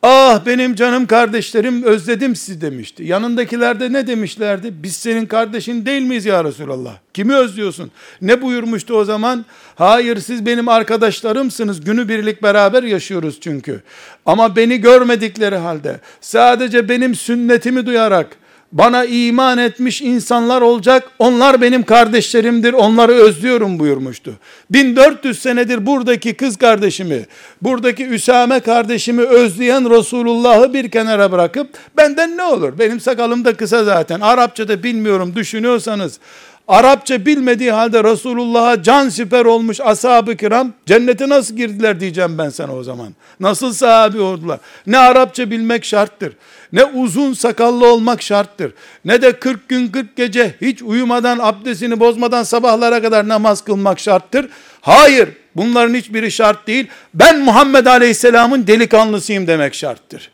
Ah 0.02 0.46
benim 0.46 0.74
canım 0.74 1.06
kardeşlerim 1.06 1.82
özledim 1.82 2.36
sizi 2.36 2.60
demişti. 2.60 3.04
Yanındakiler 3.04 3.80
de 3.80 3.92
ne 3.92 4.06
demişlerdi? 4.06 4.82
Biz 4.82 4.96
senin 4.96 5.26
kardeşin 5.26 5.86
değil 5.86 6.02
miyiz 6.02 6.26
ya 6.26 6.44
Resulallah? 6.44 6.96
Kimi 7.14 7.34
özlüyorsun? 7.34 7.90
Ne 8.22 8.42
buyurmuştu 8.42 8.94
o 8.94 9.04
zaman? 9.04 9.44
Hayır 9.74 10.18
siz 10.18 10.46
benim 10.46 10.68
arkadaşlarımsınız. 10.68 11.84
Günü 11.84 12.08
birlik 12.08 12.42
beraber 12.42 12.82
yaşıyoruz 12.82 13.40
çünkü. 13.40 13.82
Ama 14.26 14.56
beni 14.56 14.78
görmedikleri 14.78 15.56
halde 15.56 16.00
sadece 16.20 16.88
benim 16.88 17.14
sünnetimi 17.14 17.86
duyarak 17.86 18.36
bana 18.72 19.04
iman 19.04 19.58
etmiş 19.58 20.02
insanlar 20.02 20.60
olacak, 20.60 21.10
onlar 21.18 21.60
benim 21.60 21.82
kardeşlerimdir, 21.82 22.72
onları 22.72 23.12
özlüyorum 23.12 23.78
buyurmuştu. 23.78 24.32
1400 24.70 25.42
senedir 25.42 25.86
buradaki 25.86 26.34
kız 26.34 26.56
kardeşimi, 26.56 27.26
buradaki 27.62 28.06
Üsame 28.06 28.60
kardeşimi 28.60 29.22
özleyen 29.22 29.90
Resulullah'ı 29.90 30.74
bir 30.74 30.90
kenara 30.90 31.32
bırakıp, 31.32 31.68
benden 31.96 32.36
ne 32.36 32.42
olur? 32.42 32.78
Benim 32.78 33.00
sakalım 33.00 33.44
da 33.44 33.56
kısa 33.56 33.84
zaten, 33.84 34.20
Arapça 34.20 34.68
da 34.68 34.82
bilmiyorum 34.82 35.32
düşünüyorsanız, 35.36 36.20
Arapça 36.68 37.26
bilmediği 37.26 37.72
halde 37.72 38.04
Resulullah'a 38.04 38.82
can 38.82 39.08
siper 39.08 39.44
olmuş 39.44 39.80
ashab-ı 39.80 40.36
kiram 40.36 40.72
cennete 40.86 41.28
nasıl 41.28 41.56
girdiler 41.56 42.00
diyeceğim 42.00 42.38
ben 42.38 42.48
sana 42.48 42.76
o 42.76 42.82
zaman. 42.82 43.08
Nasıl 43.40 43.72
sahabi 43.72 44.20
oldular? 44.20 44.60
Ne 44.86 44.98
Arapça 44.98 45.50
bilmek 45.50 45.84
şarttır. 45.84 46.32
Ne 46.72 46.84
uzun 46.84 47.32
sakallı 47.32 47.92
olmak 47.92 48.22
şarttır. 48.22 48.72
Ne 49.04 49.22
de 49.22 49.32
40 49.32 49.68
gün 49.68 49.88
40 49.88 50.16
gece 50.16 50.54
hiç 50.60 50.82
uyumadan 50.82 51.38
abdestini 51.42 52.00
bozmadan 52.00 52.42
sabahlara 52.42 53.02
kadar 53.02 53.28
namaz 53.28 53.64
kılmak 53.64 54.00
şarttır. 54.00 54.48
Hayır 54.80 55.28
bunların 55.56 55.94
hiçbiri 55.94 56.30
şart 56.30 56.66
değil. 56.66 56.86
Ben 57.14 57.40
Muhammed 57.40 57.86
Aleyhisselam'ın 57.86 58.66
delikanlısıyım 58.66 59.46
demek 59.46 59.74
şarttır. 59.74 60.30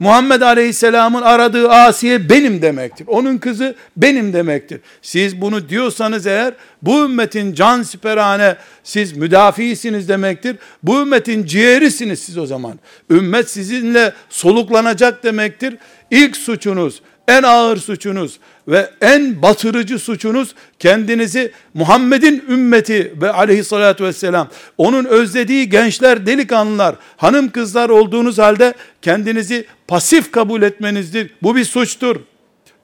Muhammed 0.00 0.40
Aleyhisselam'ın 0.40 1.22
aradığı 1.22 1.70
Asiye 1.70 2.28
benim 2.28 2.62
demektir. 2.62 3.06
Onun 3.06 3.38
kızı 3.38 3.74
benim 3.96 4.32
demektir. 4.32 4.80
Siz 5.02 5.40
bunu 5.40 5.68
diyorsanız 5.68 6.26
eğer 6.26 6.54
bu 6.82 7.04
ümmetin 7.04 7.54
can 7.54 7.82
siperhane 7.82 8.56
siz 8.84 9.12
müdafiisiniz 9.12 10.08
demektir. 10.08 10.56
Bu 10.82 11.00
ümmetin 11.00 11.44
ciğerisiniz 11.44 12.18
siz 12.18 12.38
o 12.38 12.46
zaman. 12.46 12.78
Ümmet 13.10 13.50
sizinle 13.50 14.12
soluklanacak 14.28 15.24
demektir. 15.24 15.76
İlk 16.10 16.36
suçunuz, 16.36 17.02
en 17.28 17.42
ağır 17.42 17.76
suçunuz 17.76 18.38
ve 18.68 18.90
en 19.00 19.42
batırıcı 19.42 19.98
suçunuz 19.98 20.54
kendinizi 20.78 21.52
Muhammed'in 21.74 22.44
ümmeti 22.48 23.12
ve 23.22 23.30
aleyhissalatü 23.32 24.04
vesselam 24.04 24.48
onun 24.78 25.04
özlediği 25.04 25.68
gençler, 25.68 26.26
delikanlılar, 26.26 26.96
hanım 27.16 27.50
kızlar 27.50 27.88
olduğunuz 27.88 28.38
halde 28.38 28.74
kendinizi 29.02 29.64
pasif 29.88 30.32
kabul 30.32 30.62
etmenizdir. 30.62 31.30
Bu 31.42 31.56
bir 31.56 31.64
suçtur. 31.64 32.16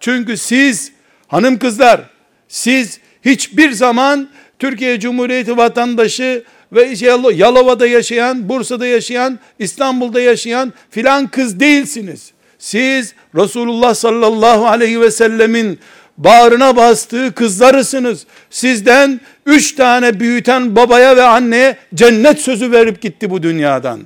Çünkü 0.01 0.37
siz 0.37 0.93
hanım 1.27 1.59
kızlar 1.59 2.01
siz 2.49 3.01
hiçbir 3.25 3.71
zaman 3.71 4.29
Türkiye 4.59 5.01
Cumhuriyeti 5.01 5.57
vatandaşı 5.57 6.45
ve 6.73 6.95
Yalova'da 7.35 7.87
yaşayan, 7.87 8.49
Bursa'da 8.49 8.87
yaşayan, 8.87 9.39
İstanbul'da 9.59 10.21
yaşayan 10.21 10.73
filan 10.91 11.27
kız 11.27 11.61
değilsiniz. 11.61 12.34
Siz 12.65 13.15
Resulullah 13.35 13.95
sallallahu 13.95 14.67
aleyhi 14.67 15.01
ve 15.01 15.11
sellemin 15.11 15.79
bağrına 16.19 16.77
bastığı 16.77 17.35
kızlarısınız. 17.35 18.27
Sizden 18.51 19.21
üç 19.47 19.75
tane 19.75 20.21
büyüten 20.21 20.77
babaya 20.77 21.17
ve 21.17 21.23
anneye 21.23 21.77
cennet 21.95 22.41
sözü 22.41 22.73
verip 22.73 23.03
gitti 23.03 23.31
bu 23.31 23.43
dünyadan. 23.43 24.01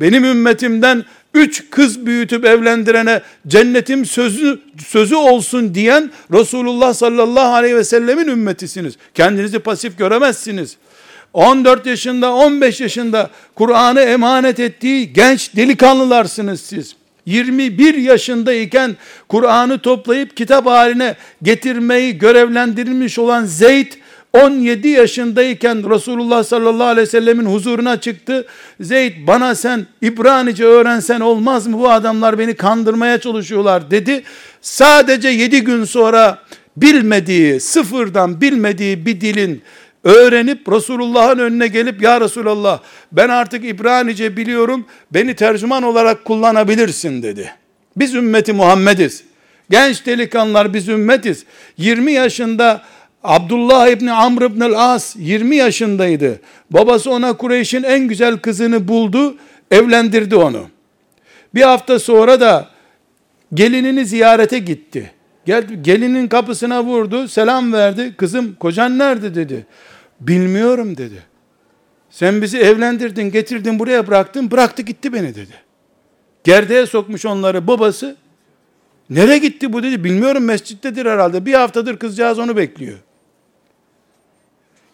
Benim 0.00 0.24
ümmetimden 0.24 1.04
üç 1.34 1.70
kız 1.70 2.06
büyütüp 2.06 2.44
evlendirene 2.44 3.20
cennetim 3.46 4.06
sözü, 4.06 4.60
sözü 4.86 5.14
olsun 5.14 5.74
diyen 5.74 6.10
Resulullah 6.32 6.94
sallallahu 6.94 7.54
aleyhi 7.54 7.76
ve 7.76 7.84
sellemin 7.84 8.28
ümmetisiniz. 8.28 8.94
Kendinizi 9.14 9.58
pasif 9.58 9.98
göremezsiniz. 9.98 10.76
14 11.32 11.86
yaşında, 11.86 12.32
15 12.32 12.80
yaşında 12.80 13.30
Kur'an'ı 13.54 14.00
emanet 14.00 14.60
ettiği 14.60 15.12
genç 15.12 15.56
delikanlılarsınız 15.56 16.60
siz. 16.60 16.99
21 17.26 17.94
yaşındayken 17.94 18.96
Kur'an'ı 19.28 19.78
toplayıp 19.78 20.36
kitap 20.36 20.66
haline 20.66 21.16
getirmeyi 21.42 22.18
görevlendirilmiş 22.18 23.18
olan 23.18 23.44
Zeyd 23.44 23.92
17 24.32 24.88
yaşındayken 24.88 25.90
Resulullah 25.90 26.44
sallallahu 26.44 26.86
aleyhi 26.86 27.06
ve 27.06 27.10
sellemin 27.10 27.46
huzuruna 27.46 28.00
çıktı. 28.00 28.46
Zeyd 28.80 29.26
bana 29.26 29.54
sen 29.54 29.86
İbranice 30.02 30.64
öğrensen 30.64 31.20
olmaz 31.20 31.66
mı? 31.66 31.78
Bu 31.78 31.90
adamlar 31.90 32.38
beni 32.38 32.54
kandırmaya 32.54 33.20
çalışıyorlar 33.20 33.90
dedi. 33.90 34.22
Sadece 34.60 35.28
7 35.28 35.60
gün 35.60 35.84
sonra 35.84 36.38
bilmediği, 36.76 37.60
sıfırdan 37.60 38.40
bilmediği 38.40 39.06
bir 39.06 39.20
dilin 39.20 39.62
öğrenip 40.04 40.72
Resulullah'ın 40.72 41.38
önüne 41.38 41.66
gelip 41.66 42.02
ya 42.02 42.20
Resulallah 42.20 42.80
ben 43.12 43.28
artık 43.28 43.64
İbranice 43.64 44.36
biliyorum 44.36 44.86
beni 45.10 45.34
tercüman 45.34 45.82
olarak 45.82 46.24
kullanabilirsin 46.24 47.22
dedi. 47.22 47.52
Biz 47.96 48.14
ümmeti 48.14 48.52
Muhammediz. 48.52 49.24
Genç 49.70 50.06
delikanlılar 50.06 50.74
biz 50.74 50.88
ümmetiz. 50.88 51.44
20 51.76 52.12
yaşında 52.12 52.82
Abdullah 53.24 53.88
İbni 53.88 54.12
Amr 54.12 54.42
İbni 54.42 54.76
As 54.76 55.16
20 55.18 55.56
yaşındaydı. 55.56 56.40
Babası 56.70 57.10
ona 57.10 57.32
Kureyş'in 57.32 57.82
en 57.82 58.08
güzel 58.08 58.38
kızını 58.38 58.88
buldu, 58.88 59.36
evlendirdi 59.70 60.36
onu. 60.36 60.66
Bir 61.54 61.62
hafta 61.62 61.98
sonra 61.98 62.40
da 62.40 62.68
gelinini 63.54 64.06
ziyarete 64.06 64.58
gitti. 64.58 65.10
Geldi, 65.46 65.82
gelinin 65.82 66.28
kapısına 66.28 66.84
vurdu, 66.84 67.28
selam 67.28 67.72
verdi. 67.72 68.14
Kızım 68.16 68.54
kocan 68.54 68.98
nerede 68.98 69.34
dedi. 69.34 69.66
Bilmiyorum 70.20 70.96
dedi. 70.96 71.22
Sen 72.10 72.42
bizi 72.42 72.58
evlendirdin, 72.58 73.30
getirdin 73.30 73.78
buraya 73.78 74.06
bıraktın, 74.06 74.50
bıraktı 74.50 74.82
gitti 74.82 75.12
beni 75.12 75.34
dedi. 75.34 75.54
Gerdeğe 76.44 76.86
sokmuş 76.86 77.26
onları 77.26 77.66
babası. 77.66 78.16
Nereye 79.10 79.38
gitti 79.38 79.72
bu 79.72 79.82
dedi. 79.82 80.04
Bilmiyorum 80.04 80.44
mescittedir 80.44 81.06
herhalde. 81.06 81.46
Bir 81.46 81.54
haftadır 81.54 81.96
kızcağız 81.96 82.38
onu 82.38 82.56
bekliyor. 82.56 82.98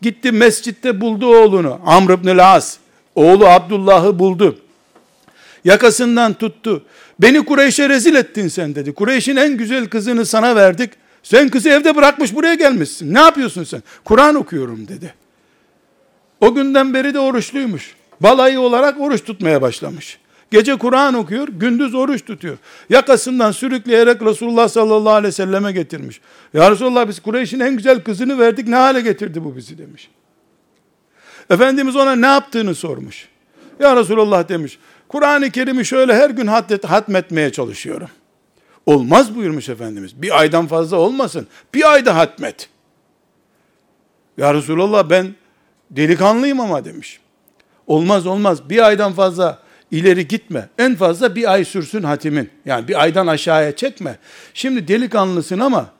Gitti 0.02 0.32
mescitte 0.32 1.00
buldu 1.00 1.36
oğlunu. 1.36 1.80
Amr 1.86 2.10
ibn 2.10 2.38
As. 2.38 2.78
Oğlu 3.14 3.46
Abdullah'ı 3.46 4.18
buldu. 4.18 4.58
Yakasından 5.64 6.34
tuttu. 6.34 6.84
Beni 7.18 7.44
Kureyş'e 7.44 7.88
rezil 7.88 8.14
ettin 8.14 8.48
sen 8.48 8.74
dedi. 8.74 8.94
Kureyş'in 8.94 9.36
en 9.36 9.56
güzel 9.56 9.86
kızını 9.86 10.26
sana 10.26 10.56
verdik. 10.56 10.90
Sen 11.26 11.48
kızı 11.48 11.68
evde 11.68 11.96
bırakmış 11.96 12.34
buraya 12.34 12.54
gelmişsin. 12.54 13.14
Ne 13.14 13.18
yapıyorsun 13.18 13.64
sen? 13.64 13.82
Kur'an 14.04 14.34
okuyorum 14.34 14.88
dedi. 14.88 15.14
O 16.40 16.54
günden 16.54 16.94
beri 16.94 17.14
de 17.14 17.18
oruçluymuş. 17.18 17.94
Balayı 18.20 18.60
olarak 18.60 19.00
oruç 19.00 19.24
tutmaya 19.24 19.62
başlamış. 19.62 20.18
Gece 20.50 20.76
Kur'an 20.76 21.14
okuyor, 21.14 21.48
gündüz 21.48 21.94
oruç 21.94 22.24
tutuyor. 22.24 22.56
Yakasından 22.90 23.52
sürükleyerek 23.52 24.22
Resulullah 24.22 24.68
sallallahu 24.68 25.12
aleyhi 25.12 25.28
ve 25.28 25.32
selleme 25.32 25.72
getirmiş. 25.72 26.20
Ya 26.54 26.70
Resulullah 26.70 27.08
biz 27.08 27.20
Kureyş'in 27.20 27.60
en 27.60 27.76
güzel 27.76 28.00
kızını 28.00 28.38
verdik, 28.38 28.68
ne 28.68 28.76
hale 28.76 29.00
getirdi 29.00 29.44
bu 29.44 29.56
bizi 29.56 29.78
demiş. 29.78 30.10
Efendimiz 31.50 31.96
ona 31.96 32.16
ne 32.16 32.26
yaptığını 32.26 32.74
sormuş. 32.74 33.28
Ya 33.80 33.96
Resulullah 33.96 34.48
demiş, 34.48 34.78
Kur'an-ı 35.08 35.50
Kerim'i 35.50 35.84
şöyle 35.84 36.14
her 36.14 36.30
gün 36.30 36.46
hatmetmeye 36.86 37.52
çalışıyorum. 37.52 38.08
Olmaz 38.86 39.34
buyurmuş 39.36 39.68
Efendimiz. 39.68 40.22
Bir 40.22 40.38
aydan 40.38 40.66
fazla 40.66 40.96
olmasın. 40.96 41.46
Bir 41.74 41.92
ayda 41.92 42.16
hatmet. 42.16 42.68
Ya 44.38 44.54
Resulallah 44.54 45.10
ben 45.10 45.34
delikanlıyım 45.90 46.60
ama 46.60 46.84
demiş. 46.84 47.20
Olmaz 47.86 48.26
olmaz. 48.26 48.70
Bir 48.70 48.86
aydan 48.86 49.12
fazla 49.12 49.58
ileri 49.90 50.28
gitme. 50.28 50.68
En 50.78 50.94
fazla 50.94 51.36
bir 51.36 51.52
ay 51.52 51.64
sürsün 51.64 52.02
hatimin. 52.02 52.50
Yani 52.64 52.88
bir 52.88 53.02
aydan 53.02 53.26
aşağıya 53.26 53.76
çekme. 53.76 54.18
Şimdi 54.54 54.88
delikanlısın 54.88 55.58
ama 55.58 55.90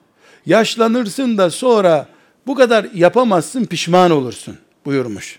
yaşlanırsın 0.47 1.39
da 1.39 1.51
sonra 1.51 2.07
bu 2.47 2.55
kadar 2.55 2.87
yapamazsın 2.95 3.65
pişman 3.65 4.11
olursun 4.11 4.59
buyurmuş. 4.85 5.39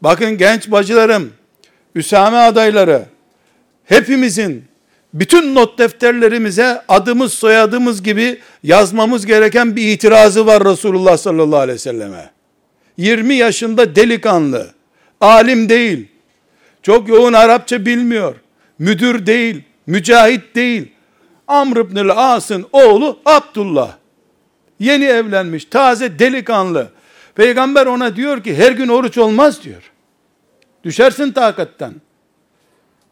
Bakın 0.00 0.38
genç 0.38 0.70
bacılarım, 0.70 1.32
Üsame 1.94 2.36
adayları, 2.36 3.06
hepimizin 3.84 4.64
bütün 5.14 5.54
not 5.54 5.78
defterlerimize 5.78 6.82
adımız 6.88 7.32
soyadımız 7.32 8.02
gibi 8.02 8.40
yazmamız 8.62 9.26
gereken 9.26 9.76
bir 9.76 9.92
itirazı 9.92 10.46
var 10.46 10.64
Resulullah 10.64 11.16
sallallahu 11.16 11.60
aleyhi 11.60 11.74
ve 11.74 11.78
selleme. 11.78 12.30
20 12.96 13.34
yaşında 13.34 13.96
delikanlı, 13.96 14.70
alim 15.20 15.68
değil, 15.68 16.08
çok 16.82 17.08
yoğun 17.08 17.32
Arapça 17.32 17.86
bilmiyor, 17.86 18.34
müdür 18.78 19.26
değil, 19.26 19.62
mücahit 19.86 20.54
değil, 20.54 20.92
Amr 21.48 21.76
ibn 21.76 22.08
As'ın 22.08 22.66
oğlu 22.72 23.18
Abdullah. 23.24 23.92
Yeni 24.78 25.04
evlenmiş, 25.04 25.64
taze 25.64 26.18
delikanlı. 26.18 26.88
Peygamber 27.34 27.86
ona 27.86 28.16
diyor 28.16 28.42
ki 28.42 28.56
her 28.56 28.72
gün 28.72 28.88
oruç 28.88 29.18
olmaz 29.18 29.62
diyor. 29.62 29.90
Düşersin 30.84 31.32
takattan. 31.32 31.94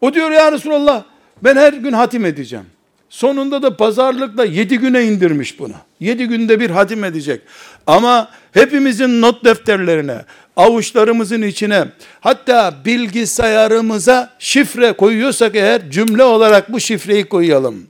O 0.00 0.14
diyor 0.14 0.30
ya 0.30 0.52
Resulallah 0.52 1.04
ben 1.44 1.56
her 1.56 1.72
gün 1.72 1.92
hatim 1.92 2.24
edeceğim. 2.24 2.66
Sonunda 3.08 3.62
da 3.62 3.76
pazarlıkla 3.76 4.44
yedi 4.44 4.78
güne 4.78 5.04
indirmiş 5.04 5.58
bunu. 5.58 5.74
Yedi 6.00 6.24
günde 6.24 6.60
bir 6.60 6.70
hatim 6.70 7.04
edecek. 7.04 7.40
Ama 7.86 8.30
hepimizin 8.52 9.20
not 9.20 9.44
defterlerine, 9.44 10.24
avuçlarımızın 10.56 11.42
içine, 11.42 11.84
hatta 12.20 12.74
bilgisayarımıza 12.84 14.30
şifre 14.38 14.92
koyuyorsak 14.92 15.54
eğer 15.54 15.90
cümle 15.90 16.24
olarak 16.24 16.72
bu 16.72 16.80
şifreyi 16.80 17.24
koyalım. 17.24 17.86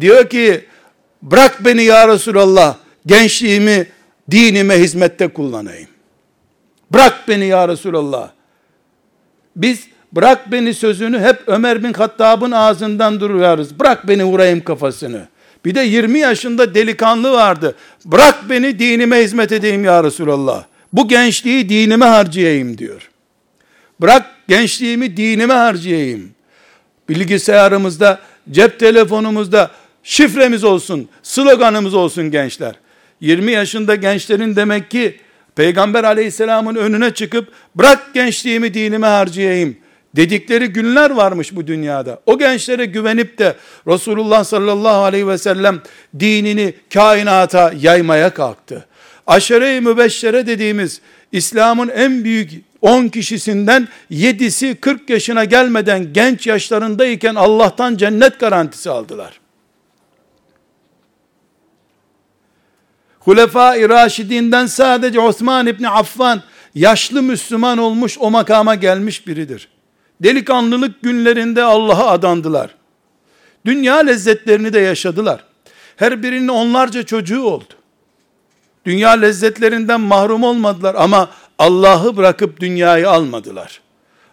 Diyor 0.00 0.28
ki, 0.28 0.64
bırak 1.22 1.64
beni 1.64 1.84
ya 1.84 2.08
Resulallah, 2.08 2.76
gençliğimi 3.06 3.86
dinime 4.30 4.78
hizmette 4.78 5.28
kullanayım. 5.28 5.88
Bırak 6.92 7.28
beni 7.28 7.46
ya 7.46 7.68
Resulallah. 7.68 8.30
Biz 9.56 9.86
Bırak 10.12 10.52
beni 10.52 10.74
sözünü 10.74 11.20
hep 11.20 11.42
Ömer 11.46 11.84
bin 11.84 11.92
Hattab'ın 11.92 12.50
ağzından 12.50 13.20
duruyoruz. 13.20 13.78
Bırak 13.78 14.08
beni 14.08 14.24
vurayım 14.24 14.60
kafasını. 14.60 15.28
Bir 15.64 15.74
de 15.74 15.80
20 15.80 16.18
yaşında 16.18 16.74
delikanlı 16.74 17.32
vardı. 17.32 17.74
Bırak 18.04 18.50
beni 18.50 18.78
dinime 18.78 19.22
hizmet 19.22 19.52
edeyim 19.52 19.84
ya 19.84 20.04
Resulallah. 20.04 20.64
Bu 20.92 21.08
gençliği 21.08 21.68
dinime 21.68 22.04
harcayayım 22.04 22.78
diyor. 22.78 23.10
Bırak 24.00 24.26
gençliğimi 24.48 25.16
dinime 25.16 25.54
harcayayım. 25.54 26.30
Bilgisayarımızda, 27.08 28.20
cep 28.50 28.80
telefonumuzda 28.80 29.70
şifremiz 30.02 30.64
olsun, 30.64 31.08
sloganımız 31.22 31.94
olsun 31.94 32.30
gençler. 32.30 32.74
20 33.20 33.52
yaşında 33.52 33.94
gençlerin 33.94 34.56
demek 34.56 34.90
ki 34.90 35.20
Peygamber 35.56 36.04
aleyhisselamın 36.04 36.74
önüne 36.74 37.14
çıkıp 37.14 37.48
bırak 37.74 38.14
gençliğimi 38.14 38.74
dinime 38.74 39.06
harcayayım 39.06 39.76
dedikleri 40.16 40.68
günler 40.68 41.10
varmış 41.10 41.56
bu 41.56 41.66
dünyada. 41.66 42.20
O 42.26 42.38
gençlere 42.38 42.84
güvenip 42.84 43.38
de 43.38 43.56
Resulullah 43.86 44.44
sallallahu 44.44 45.02
aleyhi 45.02 45.28
ve 45.28 45.38
sellem 45.38 45.82
dinini 46.20 46.74
kainata 46.94 47.72
yaymaya 47.80 48.34
kalktı. 48.34 48.86
Aşere-i 49.26 49.80
mübeşşere 49.80 50.46
dediğimiz 50.46 51.00
İslam'ın 51.32 51.88
en 51.88 52.24
büyük 52.24 52.50
10 52.82 53.08
kişisinden 53.08 53.88
7'si 54.10 54.74
40 54.74 55.10
yaşına 55.10 55.44
gelmeden 55.44 56.12
genç 56.12 56.46
yaşlarındayken 56.46 57.34
Allah'tan 57.34 57.96
cennet 57.96 58.40
garantisi 58.40 58.90
aldılar. 58.90 59.40
Hulefai 63.20 63.88
Raşidinden 63.88 64.66
sadece 64.66 65.20
Osman 65.20 65.66
İbni 65.66 65.88
Affan 65.88 66.42
yaşlı 66.74 67.22
Müslüman 67.22 67.78
olmuş 67.78 68.16
o 68.20 68.30
makama 68.30 68.74
gelmiş 68.74 69.26
biridir. 69.26 69.68
Delikanlılık 70.22 71.02
günlerinde 71.02 71.62
Allah'a 71.62 72.10
adandılar. 72.10 72.74
Dünya 73.66 73.96
lezzetlerini 73.96 74.72
de 74.72 74.80
yaşadılar. 74.80 75.44
Her 75.96 76.22
birinin 76.22 76.48
onlarca 76.48 77.02
çocuğu 77.02 77.42
oldu. 77.42 77.74
Dünya 78.84 79.10
lezzetlerinden 79.10 80.00
mahrum 80.00 80.42
olmadılar 80.42 80.94
ama 80.98 81.30
Allah'ı 81.58 82.16
bırakıp 82.16 82.60
dünyayı 82.60 83.10
almadılar. 83.10 83.80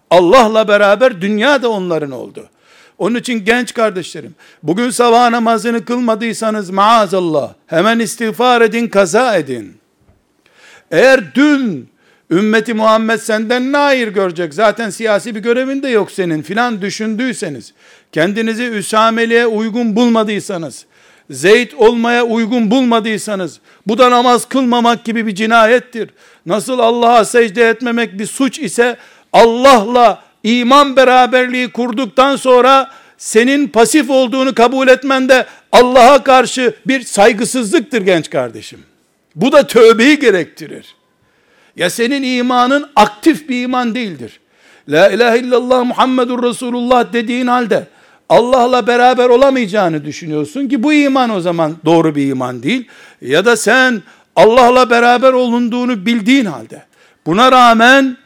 Allah'la 0.10 0.68
beraber 0.68 1.22
dünya 1.22 1.62
da 1.62 1.70
onların 1.70 2.12
oldu. 2.12 2.50
Onun 2.98 3.16
için 3.16 3.46
genç 3.46 3.74
kardeşlerim, 3.74 4.36
bugün 4.64 4.90
sabah 4.90 5.30
namazını 5.30 5.86
kılmadıysanız 5.86 6.70
maazallah, 6.70 7.54
hemen 7.68 8.00
istiğfar 8.00 8.62
edin, 8.62 8.88
kaza 8.88 9.36
edin. 9.36 9.78
Eğer 10.92 11.36
dün 11.36 11.90
Ümmeti 12.32 12.74
Muhammed 12.74 13.20
senden 13.20 13.72
ne 13.72 13.78
hayır 13.78 14.08
görecek? 14.08 14.54
Zaten 14.54 14.90
siyasi 14.90 15.36
bir 15.36 15.40
görevin 15.40 15.84
de 15.84 15.88
yok 15.88 16.12
senin 16.12 16.42
filan 16.42 16.82
düşündüyseniz, 16.82 17.74
kendinizi 18.12 18.64
Üsameli'ye 18.64 19.48
uygun 19.48 19.96
bulmadıysanız, 19.96 20.86
Zeyd 21.30 21.72
olmaya 21.78 22.24
uygun 22.26 22.72
bulmadıysanız, 22.72 23.60
bu 23.88 23.98
da 23.98 24.12
namaz 24.12 24.46
kılmamak 24.46 25.04
gibi 25.04 25.28
bir 25.28 25.36
cinayettir. 25.36 26.10
Nasıl 26.46 26.80
Allah'a 26.80 27.26
secde 27.26 27.70
etmemek 27.70 28.20
bir 28.20 28.26
suç 28.26 28.60
ise, 28.60 28.98
Allah'la 29.34 30.24
iman 30.44 30.96
beraberliği 30.96 31.70
kurduktan 31.70 32.36
sonra, 32.36 32.92
senin 33.18 33.68
pasif 33.68 34.10
olduğunu 34.10 34.56
kabul 34.56 34.88
etmen 34.88 35.30
de 35.30 35.46
Allah'a 35.72 36.24
karşı 36.24 36.74
bir 36.88 37.02
saygısızlıktır 37.02 38.02
genç 38.02 38.30
kardeşim. 38.30 38.80
Bu 39.36 39.52
da 39.52 39.68
tövbeyi 39.68 40.20
gerektirir. 40.20 40.97
Ya 41.78 41.90
senin 41.90 42.24
imanın 42.24 42.90
aktif 42.96 43.50
bir 43.50 43.64
iman 43.64 43.96
değildir. 43.96 44.40
La 44.90 45.10
ilahe 45.10 45.40
illallah 45.40 45.86
Muhammedur 45.86 46.44
Resulullah 46.44 47.14
dediğin 47.14 47.48
halde 47.48 47.88
Allah'la 48.30 48.88
beraber 48.88 49.30
olamayacağını 49.30 50.06
düşünüyorsun 50.06 50.68
ki 50.68 50.84
bu 50.84 50.94
iman 50.94 51.30
o 51.30 51.42
zaman 51.42 51.76
doğru 51.86 52.16
bir 52.16 52.28
iman 52.28 52.64
değil. 52.64 52.88
Ya 53.22 53.46
da 53.46 53.58
sen 53.58 54.02
Allah'la 54.36 54.90
beraber 54.90 55.34
olunduğunu 55.34 56.06
bildiğin 56.06 56.46
halde 56.46 56.84
buna 57.26 57.52
rağmen 57.52 58.18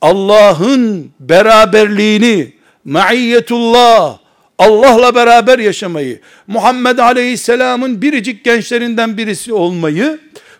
Allah'ın 0.00 1.10
beraberliğini, 1.20 2.52
maiyetullah, 2.84 4.18
Allah'la 4.58 5.14
beraber 5.14 5.58
yaşamayı, 5.58 6.20
Muhammed 6.46 6.98
Aleyhisselam'ın 6.98 8.02
biricik 8.02 8.44
gençlerinden 8.44 9.16
birisi 9.16 9.52
olmayı 9.52 10.18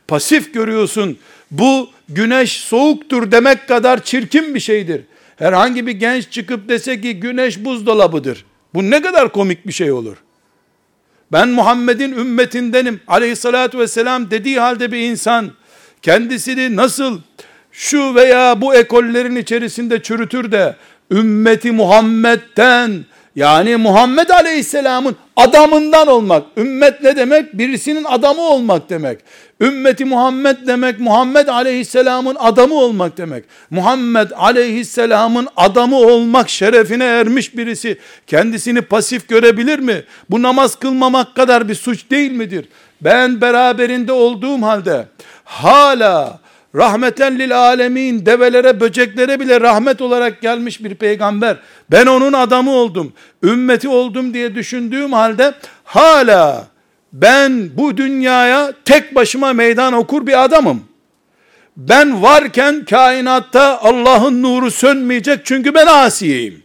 pasif 0.09 0.55
görüyorsun. 0.55 1.19
Bu 1.51 1.91
güneş 2.09 2.53
soğuktur 2.53 3.31
demek 3.31 3.69
kadar 3.69 4.05
çirkin 4.05 4.55
bir 4.55 4.61
şeydir. 4.61 5.03
Herhangi 5.37 5.87
bir 5.87 5.93
genç 5.93 6.31
çıkıp 6.31 6.69
dese 6.69 7.01
ki 7.01 7.21
güneş 7.21 7.65
buzdolabıdır. 7.65 8.45
Bu 8.75 8.91
ne 8.91 9.03
kadar 9.03 9.33
komik 9.33 9.67
bir 9.67 9.73
şey 9.73 9.93
olur. 9.93 10.17
Ben 11.33 11.49
Muhammed'in 11.49 12.13
ümmetindenim 12.13 13.01
aleyhissalatü 13.09 13.79
vesselam 13.79 14.31
dediği 14.31 14.61
halde 14.61 14.93
bir 14.93 14.99
insan 14.99 15.51
kendisini 16.03 16.77
nasıl 16.77 17.21
şu 17.73 18.15
veya 18.15 18.61
bu 18.61 18.75
ekollerin 18.75 19.37
içerisinde 19.37 20.03
çürütür 20.03 20.53
de 20.53 20.77
ümmeti 21.11 21.73
Muhammed'den 21.73 23.05
yani 23.37 23.77
Muhammed 23.77 24.29
Aleyhisselam'ın 24.29 25.17
adamından 25.37 26.09
olmak. 26.09 26.45
Ümmet 26.57 27.03
ne 27.03 27.17
demek? 27.17 27.59
Birisinin 27.59 28.05
adamı 28.05 28.43
olmak 28.43 28.91
demek. 28.91 29.19
Ümmeti 29.61 30.05
Muhammed 30.05 30.57
demek 30.67 31.01
Muhammed 31.01 31.49
Aleyhisselam'ın 31.49 32.37
adamı 32.39 32.75
olmak 32.75 33.17
demek. 33.17 33.45
Muhammed 33.71 34.31
Aleyhisselam'ın 34.37 35.49
adamı 35.57 35.97
olmak 35.97 36.49
şerefine 36.49 37.05
ermiş 37.05 37.57
birisi 37.57 37.99
kendisini 38.27 38.83
pasif 38.83 39.29
görebilir 39.29 39.79
mi? 39.79 40.03
Bu 40.31 40.43
namaz 40.43 40.77
kılmamak 40.77 41.35
kadar 41.35 41.69
bir 41.69 41.75
suç 41.75 42.11
değil 42.11 42.33
midir? 42.33 42.69
Ben 43.01 43.41
beraberinde 43.41 44.13
olduğum 44.13 44.63
halde 44.63 45.07
hala 45.45 46.39
rahmeten 46.77 47.39
lil 47.39 47.59
alemin 47.59 48.27
develere 48.27 48.81
böceklere 48.81 49.41
bile 49.41 49.61
rahmet 49.61 50.03
olarak 50.03 50.41
gelmiş 50.41 50.85
bir 50.85 50.95
peygamber. 50.95 51.57
Ben 51.91 52.07
onun 52.07 52.33
adamı 52.33 52.71
oldum 52.71 53.13
ümmeti 53.43 53.89
oldum 53.89 54.35
diye 54.35 54.55
düşündüğüm 54.55 55.13
halde 55.13 55.55
hala 55.85 56.67
ben 57.13 57.71
bu 57.77 57.97
dünyaya 57.97 58.73
tek 58.85 59.15
başıma 59.15 59.53
meydan 59.53 59.93
okur 59.93 60.27
bir 60.27 60.45
adamım. 60.45 60.85
Ben 61.77 62.23
varken 62.23 62.85
kainatta 62.85 63.79
Allah'ın 63.83 64.43
nuru 64.43 64.71
sönmeyecek 64.71 65.41
çünkü 65.45 65.75
ben 65.75 65.87
asiyeyim. 65.87 66.63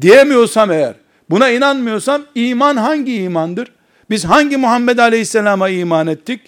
Diyemiyorsam 0.00 0.70
eğer 0.72 0.94
buna 1.30 1.48
inanmıyorsam 1.48 2.22
iman 2.34 2.76
hangi 2.76 3.14
imandır? 3.14 3.72
Biz 4.10 4.24
hangi 4.24 4.56
Muhammed 4.56 4.98
Aleyhisselam'a 4.98 5.68
iman 5.68 6.06
ettik 6.06 6.40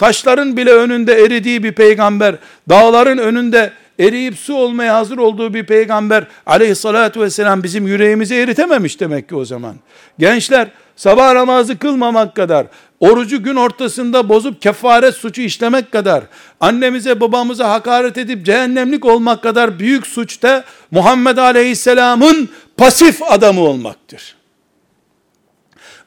Taşların 0.00 0.56
bile 0.56 0.72
önünde 0.72 1.14
eridiği 1.14 1.62
bir 1.62 1.72
peygamber, 1.72 2.34
dağların 2.68 3.18
önünde 3.18 3.72
eriyip 3.98 4.38
su 4.38 4.54
olmaya 4.54 4.94
hazır 4.94 5.18
olduğu 5.18 5.54
bir 5.54 5.66
peygamber 5.66 6.26
aleyhissalatü 6.46 7.20
vesselam 7.20 7.62
bizim 7.62 7.86
yüreğimizi 7.86 8.34
eritememiş 8.34 9.00
demek 9.00 9.28
ki 9.28 9.34
o 9.34 9.44
zaman. 9.44 9.74
Gençler 10.18 10.68
sabah 10.96 11.32
namazı 11.32 11.78
kılmamak 11.78 12.34
kadar, 12.34 12.66
orucu 13.00 13.42
gün 13.42 13.56
ortasında 13.56 14.28
bozup 14.28 14.62
kefaret 14.62 15.14
suçu 15.14 15.42
işlemek 15.42 15.92
kadar, 15.92 16.24
annemize 16.60 17.20
babamıza 17.20 17.70
hakaret 17.70 18.18
edip 18.18 18.46
cehennemlik 18.46 19.04
olmak 19.04 19.42
kadar 19.42 19.78
büyük 19.78 20.06
suçta 20.06 20.64
Muhammed 20.90 21.36
Aleyhisselam'ın 21.36 22.48
pasif 22.76 23.22
adamı 23.22 23.60
olmaktır. 23.60 24.39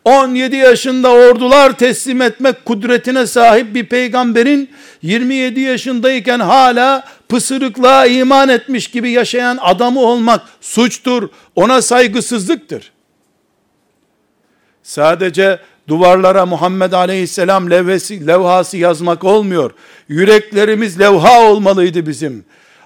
17 0.06 0.56
yaşında 0.56 1.12
ordular 1.12 1.78
teslim 1.78 2.22
etmek 2.22 2.66
kudretine 2.66 3.28
sahip 3.28 3.76
bir 3.76 3.86
peygamberin 3.86 4.70
27 5.02 5.60
yaşındayken 5.60 6.39
hala 6.39 7.04
pısırıklığa 7.30 8.06
iman 8.06 8.50
etmiş 8.50 8.88
gibi 8.88 9.12
yaşayan 9.12 9.58
adamı 9.62 10.00
olmak 10.00 10.42
suçtur. 10.62 11.30
Ona 11.56 11.82
saygısızlıktır. 11.82 12.92
Sadece 14.84 15.60
duvarlara 15.88 16.46
Muhammed 16.46 16.92
Aleyhisselam 16.92 17.70
levhası, 17.70 18.13
levhası 18.28 18.78
yazmak 18.78 19.24
olmuyor. 19.24 19.72
Yüreklerimiz 20.08 21.00
levha 21.00 21.42
olmalıydı 21.42 22.06
bizim. 22.06 22.46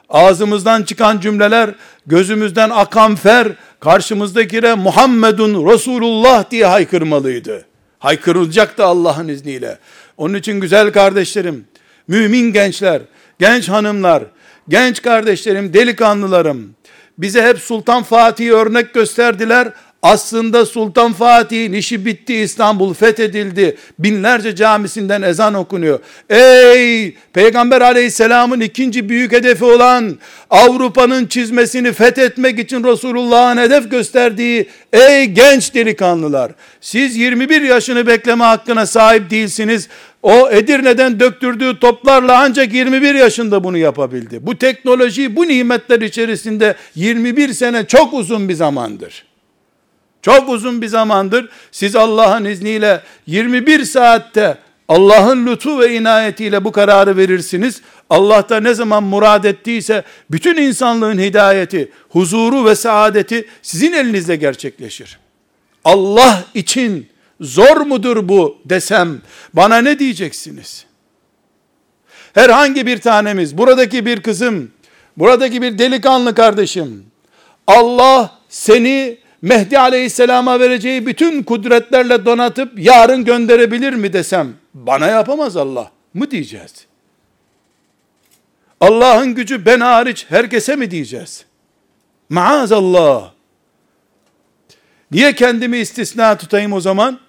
Ağzımızdan 0.09 0.83
çıkan 0.83 1.19
cümleler, 1.19 1.69
gözümüzden 2.05 2.69
akan 2.69 3.15
fer, 3.15 3.47
karşımızdakine 3.79 4.73
Muhammedun 4.73 5.71
Resulullah 5.73 6.51
diye 6.51 6.65
haykırmalıydı. 6.65 7.65
Haykırılacak 7.99 8.77
da 8.77 8.85
Allah'ın 8.85 9.27
izniyle. 9.27 9.77
Onun 10.17 10.33
için 10.33 10.59
güzel 10.59 10.91
kardeşlerim, 10.91 11.65
mümin 12.07 12.53
gençler, 12.53 13.01
genç 13.39 13.69
hanımlar, 13.69 14.23
genç 14.69 15.01
kardeşlerim, 15.01 15.73
delikanlılarım, 15.73 16.75
bize 17.17 17.43
hep 17.43 17.59
Sultan 17.59 18.03
Fatih'i 18.03 18.53
örnek 18.53 18.93
gösterdiler. 18.93 19.71
Aslında 20.01 20.65
Sultan 20.65 21.13
Fatih'in 21.13 21.73
işi 21.73 22.05
bitti, 22.05 22.35
İstanbul 22.35 22.93
fethedildi. 22.93 23.77
Binlerce 23.99 24.55
camisinden 24.55 25.21
ezan 25.21 25.53
okunuyor. 25.53 25.99
Ey 26.29 27.15
Peygamber 27.33 27.81
aleyhisselamın 27.81 28.59
ikinci 28.59 29.09
büyük 29.09 29.31
hedefi 29.31 29.65
olan 29.65 30.17
Avrupa'nın 30.49 31.25
çizmesini 31.25 31.93
fethetmek 31.93 32.59
için 32.59 32.83
Resulullah'ın 32.83 33.57
hedef 33.57 33.91
gösterdiği 33.91 34.69
ey 34.93 35.25
genç 35.25 35.73
delikanlılar. 35.73 36.51
Siz 36.81 37.15
21 37.15 37.61
yaşını 37.61 38.07
bekleme 38.07 38.43
hakkına 38.43 38.85
sahip 38.85 39.29
değilsiniz. 39.29 39.87
O 40.23 40.49
Edirne'den 40.49 41.19
döktürdüğü 41.19 41.79
toplarla 41.79 42.39
ancak 42.39 42.73
21 42.73 43.15
yaşında 43.15 43.63
bunu 43.63 43.77
yapabildi. 43.77 44.39
Bu 44.41 44.57
teknoloji, 44.57 45.35
bu 45.35 45.47
nimetler 45.47 46.01
içerisinde 46.01 46.75
21 46.95 47.53
sene 47.53 47.85
çok 47.87 48.13
uzun 48.13 48.49
bir 48.49 48.53
zamandır. 48.53 49.27
Çok 50.21 50.49
uzun 50.49 50.81
bir 50.81 50.87
zamandır 50.87 51.49
siz 51.71 51.95
Allah'ın 51.95 52.45
izniyle 52.45 53.01
21 53.27 53.85
saatte 53.85 54.57
Allah'ın 54.87 55.47
lütfu 55.47 55.79
ve 55.79 55.95
inayetiyle 55.95 56.63
bu 56.63 56.71
kararı 56.71 57.17
verirsiniz. 57.17 57.81
Allah 58.09 58.49
da 58.49 58.59
ne 58.59 58.73
zaman 58.73 59.03
murad 59.03 59.43
ettiyse 59.43 60.03
bütün 60.31 60.57
insanlığın 60.57 61.19
hidayeti, 61.19 61.91
huzuru 62.09 62.65
ve 62.65 62.75
saadeti 62.75 63.47
sizin 63.61 63.93
elinizde 63.93 64.35
gerçekleşir. 64.35 65.19
Allah 65.83 66.43
için 66.53 67.09
zor 67.41 67.77
mudur 67.77 68.29
bu 68.29 68.57
desem 68.65 69.21
bana 69.53 69.77
ne 69.77 69.99
diyeceksiniz? 69.99 70.85
Herhangi 72.33 72.85
bir 72.85 72.97
tanemiz, 72.97 73.57
buradaki 73.57 74.05
bir 74.05 74.21
kızım, 74.21 74.71
buradaki 75.17 75.61
bir 75.61 75.77
delikanlı 75.77 76.35
kardeşim, 76.35 77.05
Allah 77.67 78.39
seni 78.49 79.17
Mehdi 79.41 79.79
Aleyhisselam'a 79.79 80.59
vereceği 80.59 81.05
bütün 81.05 81.43
kudretlerle 81.43 82.25
donatıp 82.25 82.79
yarın 82.79 83.25
gönderebilir 83.25 83.93
mi 83.93 84.13
desem, 84.13 84.53
bana 84.73 85.07
yapamaz 85.07 85.57
Allah 85.57 85.91
mı 86.13 86.31
diyeceğiz? 86.31 86.73
Allah'ın 88.81 89.35
gücü 89.35 89.65
ben 89.65 89.79
hariç 89.79 90.25
herkese 90.29 90.75
mi 90.75 90.91
diyeceğiz? 90.91 91.45
Maazallah. 92.29 93.31
Niye 95.11 95.33
kendimi 95.35 95.77
istisna 95.77 96.37
tutayım 96.37 96.73
o 96.73 96.79
zaman? 96.79 97.19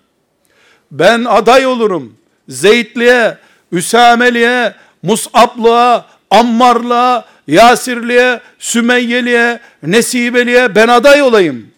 Ben 0.90 1.24
aday 1.24 1.66
olurum. 1.66 2.16
Zeydliğe, 2.48 3.38
Üsameli'ye, 3.72 4.74
Mus'ablığa, 5.02 6.06
Ammarlığa, 6.30 7.24
Yasirli'ye, 7.46 8.40
Sümeyyeli'ye, 8.58 9.60
Nesibeli'ye 9.82 10.74
ben 10.74 10.88
aday 10.88 11.22
olayım. 11.22 11.70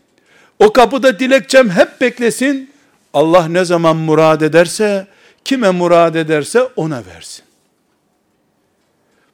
O 0.60 0.72
kapıda 0.72 1.18
dilekçem 1.18 1.70
hep 1.70 2.00
beklesin. 2.00 2.70
Allah 3.14 3.48
ne 3.48 3.64
zaman 3.64 3.96
murad 3.96 4.40
ederse, 4.40 5.06
kime 5.44 5.70
murad 5.70 6.14
ederse 6.14 6.62
ona 6.62 7.02
versin. 7.14 7.44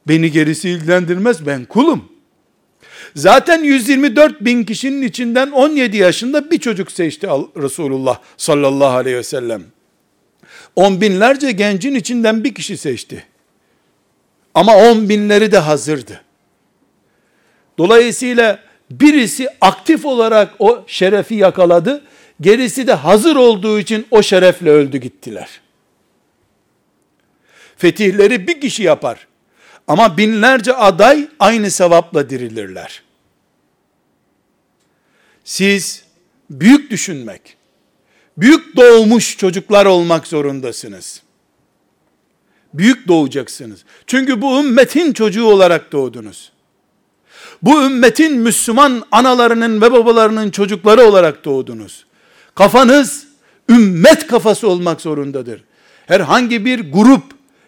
Beni 0.09 0.33
gerisi 0.33 0.71
ilgilendirmez 0.71 1.47
ben 1.47 1.65
kulum. 1.65 2.05
Zaten 3.15 3.62
124 3.62 4.41
bin 4.41 4.65
kişinin 4.65 5.03
içinden 5.03 5.51
17 5.51 5.97
yaşında 5.97 6.51
bir 6.51 6.59
çocuk 6.59 6.93
seçti 6.93 7.27
Resulullah 7.57 8.19
sallallahu 8.37 8.97
aleyhi 8.97 9.17
ve 9.17 9.23
sellem. 9.23 9.65
On 10.77 11.01
binlerce 11.01 11.53
gencin 11.53 11.95
içinden 11.95 12.45
bir 12.45 12.55
kişi 12.55 12.77
seçti. 12.77 13.27
Ama 14.55 14.77
on 14.77 15.09
binleri 15.09 15.53
de 15.53 15.59
hazırdı. 15.59 16.21
Dolayısıyla 17.79 18.66
birisi 18.90 19.49
aktif 19.61 20.05
olarak 20.05 20.55
o 20.59 20.85
şerefi 20.87 21.35
yakaladı. 21.35 22.05
Gerisi 22.40 22.87
de 22.87 22.92
hazır 22.92 23.37
olduğu 23.37 23.79
için 23.79 24.07
o 24.11 24.22
şerefle 24.22 24.70
öldü 24.70 24.99
gittiler. 24.99 25.61
Fetihleri 27.77 28.46
bir 28.49 28.61
kişi 28.61 28.83
yapar. 28.83 29.27
Ama 29.88 30.16
binlerce 30.16 30.75
aday 30.75 31.29
aynı 31.38 31.70
sevapla 31.70 32.31
dirilirler. 32.31 33.03
Siz 35.44 36.05
büyük 36.51 36.90
düşünmek, 36.90 37.57
büyük 38.37 38.77
doğmuş 38.77 39.38
çocuklar 39.38 39.87
olmak 39.87 40.27
zorundasınız. 40.27 41.22
Büyük 42.75 43.09
doğacaksınız. 43.09 43.85
Çünkü 44.07 44.42
bu 44.42 44.61
ümmetin 44.61 45.12
çocuğu 45.12 45.44
olarak 45.44 45.92
doğdunuz. 45.92 46.53
Bu 47.67 47.83
ümmetin 47.83 48.39
Müslüman 48.39 49.03
analarının 49.13 49.81
ve 49.81 49.93
babalarının 49.93 50.51
çocukları 50.51 51.05
olarak 51.05 51.45
doğdunuz. 51.45 52.05
Kafanız 52.55 53.27
ümmet 53.71 54.27
kafası 54.27 54.69
olmak 54.69 55.01
zorundadır. 55.01 55.65
Herhangi 56.07 56.65
bir 56.65 56.93
grup, 56.93 57.23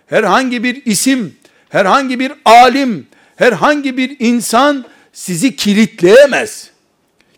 herhangi 0.06 0.62
bir 0.62 0.82
isim, 0.84 1.36
herhangi 1.68 2.20
bir 2.20 2.32
alim, 2.44 3.06
herhangi 3.36 3.96
bir 3.96 4.16
insan 4.18 4.84
sizi 5.12 5.56
kilitleyemez. 5.56 6.70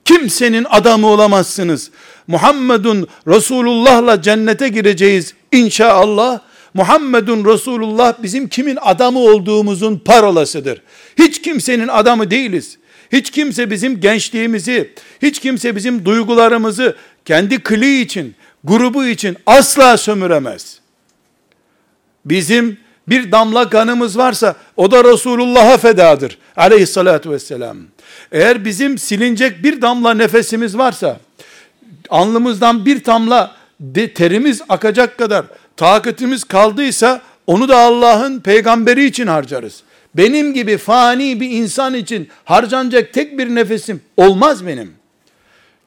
Kimsenin 0.05 0.67
adamı 0.71 1.07
olamazsınız. 1.07 1.91
Muhammedun 2.27 3.09
Resulullah'la 3.27 4.23
cennete 4.23 4.69
gireceğiz 4.69 5.35
inşallah. 5.53 6.41
Muhammedun 6.75 7.45
Resulullah 7.45 8.23
bizim 8.23 8.49
kimin 8.49 8.79
adamı 8.81 9.19
olduğumuzun 9.19 9.99
parolasıdır. 9.99 10.83
Hiç 11.19 11.43
kimsenin 11.43 11.89
adamı 11.89 12.31
değiliz. 12.31 12.79
Hiç 13.13 13.31
kimse 13.31 13.71
bizim 13.71 14.01
gençliğimizi, 14.01 14.95
hiç 15.23 15.39
kimse 15.39 15.77
bizim 15.77 16.05
duygularımızı 16.05 16.97
kendi 17.25 17.63
kli 17.63 18.01
için, 18.01 18.35
grubu 18.65 19.07
için 19.07 19.37
asla 19.47 19.97
sömüremez. 19.97 20.81
Bizim 22.25 22.79
bir 23.09 23.33
damla 23.33 23.71
kanımız 23.71 24.19
varsa 24.19 24.57
o 24.77 24.91
da 24.91 25.05
Resulullah'a 25.05 25.79
fedadır. 25.79 26.39
Aleyhissalatu 26.57 27.31
vesselam. 27.31 27.77
Eğer 28.33 28.65
bizim 28.65 28.99
silinecek 28.99 29.65
bir 29.65 29.83
damla 29.83 30.15
nefesimiz 30.15 30.79
varsa, 30.79 31.21
alnımızdan 32.09 32.87
bir 32.87 33.05
damla 33.05 33.57
terimiz 34.15 34.63
akacak 34.69 35.19
kadar 35.19 35.45
takatimiz 35.81 36.45
kaldıysa, 36.45 37.21
onu 37.47 37.69
da 37.69 37.79
Allah'ın 37.79 38.41
peygamberi 38.41 39.05
için 39.05 39.27
harcarız. 39.27 39.83
Benim 40.15 40.55
gibi 40.55 40.77
fani 40.77 41.41
bir 41.41 41.51
insan 41.51 41.95
için 41.95 42.29
harcanacak 42.45 43.13
tek 43.13 43.39
bir 43.39 43.55
nefesim 43.55 44.01
olmaz 44.17 44.67
benim. 44.67 44.93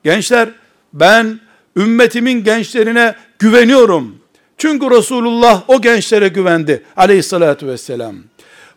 Gençler, 0.03 0.49
ben 0.93 1.39
ümmetimin 1.77 2.43
gençlerine 2.43 3.15
güveniyorum. 3.39 4.19
Çünkü 4.57 4.91
Resulullah 4.91 5.63
o 5.67 5.81
gençlere 5.81 6.27
güvendi 6.27 6.83
aleyhissalatü 6.95 7.67
vesselam. 7.67 8.15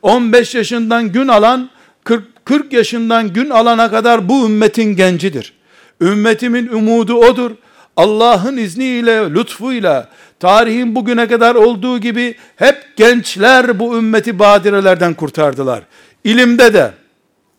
15 0.02 0.54
yaşından 0.54 1.12
gün 1.12 1.28
alan 1.28 1.70
40, 2.04 2.44
40 2.44 2.72
yaşından 2.72 3.32
gün 3.32 3.50
alana 3.50 3.90
kadar 3.90 4.28
bu 4.28 4.46
ümmetin 4.46 4.96
gencidir. 4.96 5.52
Ümmetimin 6.00 6.68
umudu 6.68 7.14
odur. 7.14 7.50
Allah'ın 7.96 8.56
izniyle, 8.56 9.30
lütfuyla, 9.30 10.08
tarihin 10.40 10.94
bugüne 10.94 11.28
kadar 11.28 11.54
olduğu 11.54 11.98
gibi 11.98 12.34
hep 12.56 12.96
gençler 12.96 13.78
bu 13.78 13.98
ümmeti 13.98 14.38
badirelerden 14.38 15.14
kurtardılar. 15.14 15.82
İlimde 16.24 16.74
de, 16.74 16.90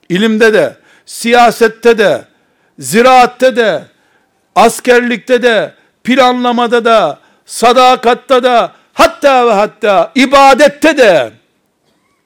ilimde 0.09 0.53
de, 0.53 0.75
siyasette 1.05 1.97
de, 1.97 2.25
ziraatte 2.79 3.55
de, 3.55 3.83
askerlikte 4.55 5.41
de, 5.41 5.73
planlamada 6.03 6.85
da, 6.85 7.19
sadakatta 7.45 8.43
da, 8.43 8.71
hatta 8.93 9.47
ve 9.47 9.51
hatta 9.51 10.11
ibadette 10.15 10.97
de, 10.97 11.31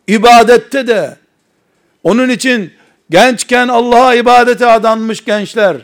ibadette 0.08 0.88
de, 0.88 1.18
onun 2.04 2.30
için 2.30 2.74
gençken 3.10 3.68
Allah'a 3.68 4.16
ibadete 4.16 4.66
adanmış 4.66 5.26
gençler, 5.26 5.78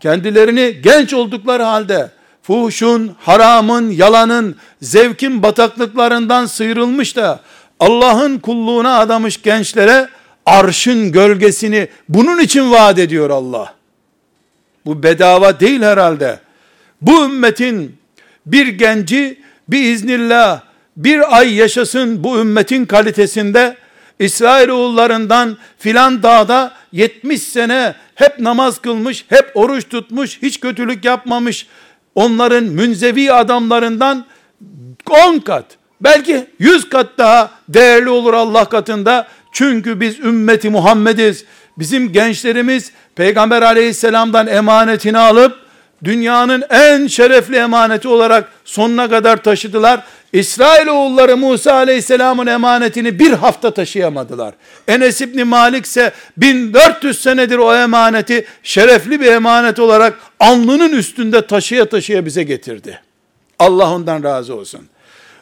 kendilerini 0.00 0.76
genç 0.82 1.14
oldukları 1.14 1.62
halde, 1.62 2.10
fuhuşun, 2.42 3.16
haramın, 3.18 3.90
yalanın, 3.90 4.56
zevkin 4.82 5.42
bataklıklarından 5.42 6.46
sıyrılmış 6.46 7.16
da, 7.16 7.40
Allah'ın 7.80 8.38
kulluğuna 8.38 8.98
adamış 8.98 9.42
gençlere, 9.42 10.08
arşın 10.46 11.12
gölgesini 11.12 11.88
bunun 12.08 12.40
için 12.40 12.70
vaat 12.70 12.98
ediyor 12.98 13.30
Allah. 13.30 13.74
Bu 14.86 15.02
bedava 15.02 15.60
değil 15.60 15.82
herhalde. 15.82 16.40
Bu 17.00 17.24
ümmetin 17.24 17.96
bir 18.46 18.68
genci 18.68 19.40
biiznillah 19.68 20.60
bir 20.96 21.38
ay 21.38 21.54
yaşasın 21.54 22.24
bu 22.24 22.38
ümmetin 22.38 22.84
kalitesinde 22.86 23.76
İsrailoğullarından 24.18 25.56
filan 25.78 26.22
dağda 26.22 26.72
70 26.92 27.42
sene 27.42 27.94
hep 28.20 28.38
namaz 28.38 28.78
kılmış, 28.78 29.24
hep 29.28 29.50
oruç 29.54 29.88
tutmuş, 29.88 30.42
hiç 30.42 30.60
kötülük 30.60 31.04
yapmamış 31.04 31.66
onların 32.14 32.64
münzevi 32.64 33.32
adamlarından 33.32 34.26
10 35.10 35.38
kat, 35.38 35.64
belki 36.00 36.46
100 36.58 36.88
kat 36.88 37.06
daha 37.18 37.50
değerli 37.68 38.08
olur 38.08 38.34
Allah 38.34 38.64
katında. 38.64 39.26
Çünkü 39.52 40.00
biz 40.00 40.18
ümmeti 40.18 40.70
Muhammediz. 40.70 41.44
Bizim 41.78 42.12
gençlerimiz 42.12 42.92
Peygamber 43.14 43.62
aleyhisselamdan 43.62 44.46
emanetini 44.46 45.18
alıp 45.18 45.56
dünyanın 46.04 46.64
en 46.70 47.06
şerefli 47.06 47.56
emaneti 47.56 48.08
olarak 48.08 48.52
sonuna 48.64 49.10
kadar 49.10 49.42
taşıdılar. 49.42 50.02
İsrailoğulları 50.32 51.36
Musa 51.36 51.74
aleyhisselamın 51.74 52.46
emanetini 52.46 53.18
bir 53.18 53.32
hafta 53.32 53.74
taşıyamadılar. 53.74 54.54
Enes 54.88 55.20
İbni 55.20 55.44
Malik 55.44 55.84
ise 55.84 56.12
1400 56.36 57.22
senedir 57.22 57.58
o 57.58 57.74
emaneti 57.74 58.44
şerefli 58.62 59.20
bir 59.20 59.26
emanet 59.26 59.78
olarak 59.78 60.18
alnının 60.40 60.92
üstünde 60.92 61.46
taşıya 61.46 61.88
taşıya 61.88 62.26
bize 62.26 62.42
getirdi. 62.42 63.00
Allah 63.58 63.94
ondan 63.94 64.22
razı 64.22 64.54
olsun. 64.54 64.80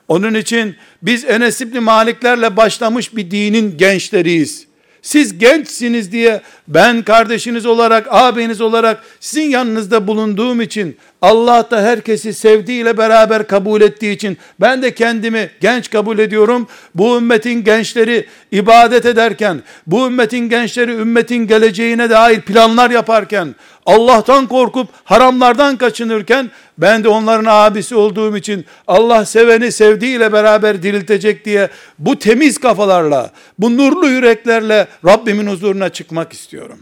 Onun 0.09 0.35
için 0.35 0.77
biz 1.03 1.25
Enes 1.25 1.61
İbni 1.61 1.81
Maliklerle 1.81 2.57
başlamış 2.57 3.17
bir 3.17 3.31
dinin 3.31 3.77
gençleriyiz. 3.77 4.69
Siz 5.03 5.39
gençsiniz 5.39 6.13
diye 6.13 6.43
ben 6.69 7.03
kardeşiniz 7.03 7.67
olarak, 7.67 8.07
abiniz 8.11 8.61
olarak 8.61 9.03
sizin 9.21 9.51
yanınızda 9.51 10.07
bulunduğum 10.07 10.61
için 10.61 10.97
Allah 11.23 11.71
da 11.71 11.83
herkesi 11.83 12.35
sevdiğiyle 12.35 12.99
beraber 12.99 13.47
kabul 13.47 13.81
ettiği 13.81 14.13
için 14.13 14.39
ben 14.61 14.83
de 14.83 14.95
kendimi 14.95 15.51
genç 15.61 15.91
kabul 15.91 16.19
ediyorum. 16.19 16.67
Bu 16.95 17.17
ümmetin 17.17 17.65
gençleri 17.65 18.27
ibadet 18.53 19.07
ederken, 19.07 19.63
bu 19.87 20.07
ümmetin 20.07 20.49
gençleri 20.49 20.91
ümmetin 20.93 21.47
geleceğine 21.47 22.11
dair 22.11 22.41
planlar 22.41 22.91
yaparken, 22.91 23.55
Allah'tan 23.87 24.47
korkup 24.47 24.89
haramlardan 25.05 25.77
kaçınırken 25.77 26.51
ben 26.79 27.05
de 27.05 27.09
onların 27.09 27.51
abisi 27.51 27.95
olduğum 27.95 28.37
için 28.37 28.65
Allah 28.87 29.25
seveni 29.25 29.73
sevdiğiyle 29.73 30.33
beraber 30.33 30.83
diriltecek 30.83 31.45
diye 31.45 31.69
bu 31.99 32.19
temiz 32.19 32.59
kafalarla, 32.59 33.31
bu 33.59 33.77
nurlu 33.77 34.09
yüreklerle 34.09 34.87
Rabbimin 35.07 35.47
huzuruna 35.47 35.89
çıkmak 35.89 36.33
istiyorum. 36.33 36.79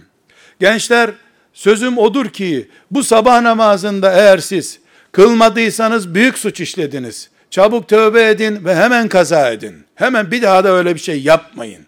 Gençler 0.60 1.10
Sözüm 1.56 1.98
odur 1.98 2.28
ki 2.28 2.68
bu 2.90 3.02
sabah 3.02 3.40
namazında 3.40 4.12
eğer 4.12 4.38
siz 4.38 4.78
kılmadıysanız 5.12 6.14
büyük 6.14 6.38
suç 6.38 6.60
işlediniz. 6.60 7.30
Çabuk 7.50 7.88
tövbe 7.88 8.28
edin 8.28 8.64
ve 8.64 8.74
hemen 8.74 9.08
kaza 9.08 9.50
edin. 9.50 9.74
Hemen 9.94 10.30
bir 10.30 10.42
daha 10.42 10.64
da 10.64 10.68
öyle 10.68 10.94
bir 10.94 11.00
şey 11.00 11.22
yapmayın. 11.22 11.86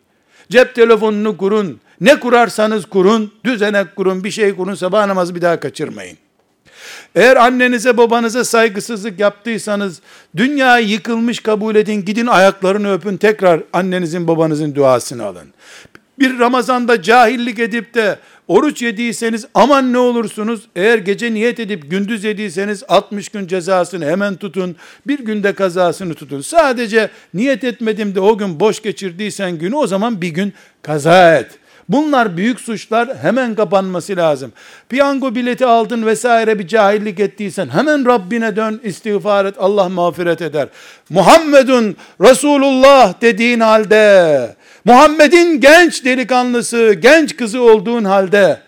Cep 0.50 0.74
telefonunu 0.74 1.36
kurun. 1.36 1.80
Ne 2.00 2.20
kurarsanız 2.20 2.86
kurun, 2.86 3.32
düzenek 3.44 3.96
kurun, 3.96 4.24
bir 4.24 4.30
şey 4.30 4.56
kurun, 4.56 4.74
sabah 4.74 5.06
namazı 5.06 5.34
bir 5.34 5.42
daha 5.42 5.60
kaçırmayın. 5.60 6.18
Eğer 7.14 7.36
annenize 7.36 7.96
babanıza 7.96 8.44
saygısızlık 8.44 9.20
yaptıysanız 9.20 10.00
dünya 10.36 10.78
yıkılmış 10.78 11.40
kabul 11.40 11.76
edin 11.76 12.04
gidin 12.04 12.26
ayaklarını 12.26 12.92
öpün 12.92 13.16
tekrar 13.16 13.60
annenizin 13.72 14.28
babanızın 14.28 14.74
duasını 14.74 15.24
alın. 15.24 15.48
Bir 16.18 16.38
Ramazan'da 16.38 17.02
cahillik 17.02 17.58
edip 17.58 17.94
de 17.94 18.18
oruç 18.48 18.82
yediyseniz 18.82 19.46
aman 19.54 19.92
ne 19.92 19.98
olursunuz. 19.98 20.60
Eğer 20.76 20.98
gece 20.98 21.34
niyet 21.34 21.60
edip 21.60 21.90
gündüz 21.90 22.24
yediyseniz 22.24 22.82
60 22.88 23.28
gün 23.28 23.46
cezasını 23.46 24.04
hemen 24.04 24.36
tutun. 24.36 24.76
Bir 25.06 25.18
günde 25.18 25.52
kazasını 25.52 26.14
tutun. 26.14 26.40
Sadece 26.40 27.10
niyet 27.34 27.64
etmedim 27.64 28.14
de 28.14 28.20
o 28.20 28.38
gün 28.38 28.60
boş 28.60 28.82
geçirdiysen 28.82 29.58
günü 29.58 29.74
o 29.74 29.86
zaman 29.86 30.20
bir 30.20 30.28
gün 30.28 30.52
kaza 30.82 31.36
et. 31.36 31.58
Bunlar 31.88 32.36
büyük 32.36 32.60
suçlar 32.60 33.16
hemen 33.16 33.54
kapanması 33.54 34.16
lazım. 34.16 34.52
Piyango 34.88 35.34
bileti 35.34 35.66
aldın 35.66 36.06
vesaire 36.06 36.58
bir 36.58 36.66
cahillik 36.66 37.20
ettiysen 37.20 37.68
hemen 37.68 38.06
Rabbine 38.06 38.56
dön 38.56 38.80
istiğfar 38.84 39.44
et 39.44 39.54
Allah 39.58 39.88
mağfiret 39.88 40.42
eder. 40.42 40.68
Muhammedun 41.10 41.96
Resulullah 42.20 43.20
dediğin 43.20 43.60
halde 43.60 44.56
Muhammed'in 44.88 45.60
genç 45.60 46.04
delikanlısı, 46.04 46.94
genç 47.00 47.36
kızı 47.36 47.60
olduğun 47.60 48.04
halde 48.04 48.60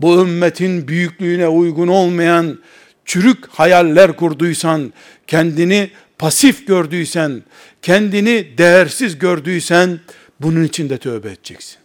bu 0.00 0.20
ümmetin 0.20 0.88
büyüklüğüne 0.88 1.48
uygun 1.48 1.88
olmayan 1.88 2.58
çürük 3.04 3.46
hayaller 3.48 4.16
kurduysan, 4.16 4.92
kendini 5.26 5.90
pasif 6.18 6.66
gördüysen, 6.66 7.42
kendini 7.82 8.58
değersiz 8.58 9.18
gördüysen 9.18 10.00
bunun 10.40 10.64
için 10.64 10.90
de 10.90 10.98
tövbe 10.98 11.28
edeceksin. 11.28 11.76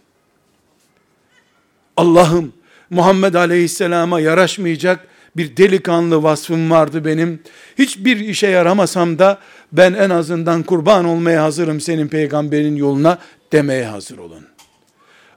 Allah'ım 1.97 2.53
Muhammed 2.89 3.33
Aleyhisselam'a 3.33 4.19
yaraşmayacak 4.19 5.07
bir 5.37 5.57
delikanlı 5.57 6.23
vasfım 6.23 6.71
vardı 6.71 7.05
benim. 7.05 7.39
Hiçbir 7.77 8.17
işe 8.17 8.47
yaramasam 8.47 9.19
da 9.19 9.39
ben 9.71 9.93
en 9.93 10.09
azından 10.09 10.63
kurban 10.63 11.05
olmaya 11.05 11.43
hazırım 11.43 11.81
senin 11.81 12.07
peygamberin 12.07 12.75
yoluna 12.75 13.17
demeye 13.51 13.85
hazır 13.85 14.17
olun. 14.17 14.47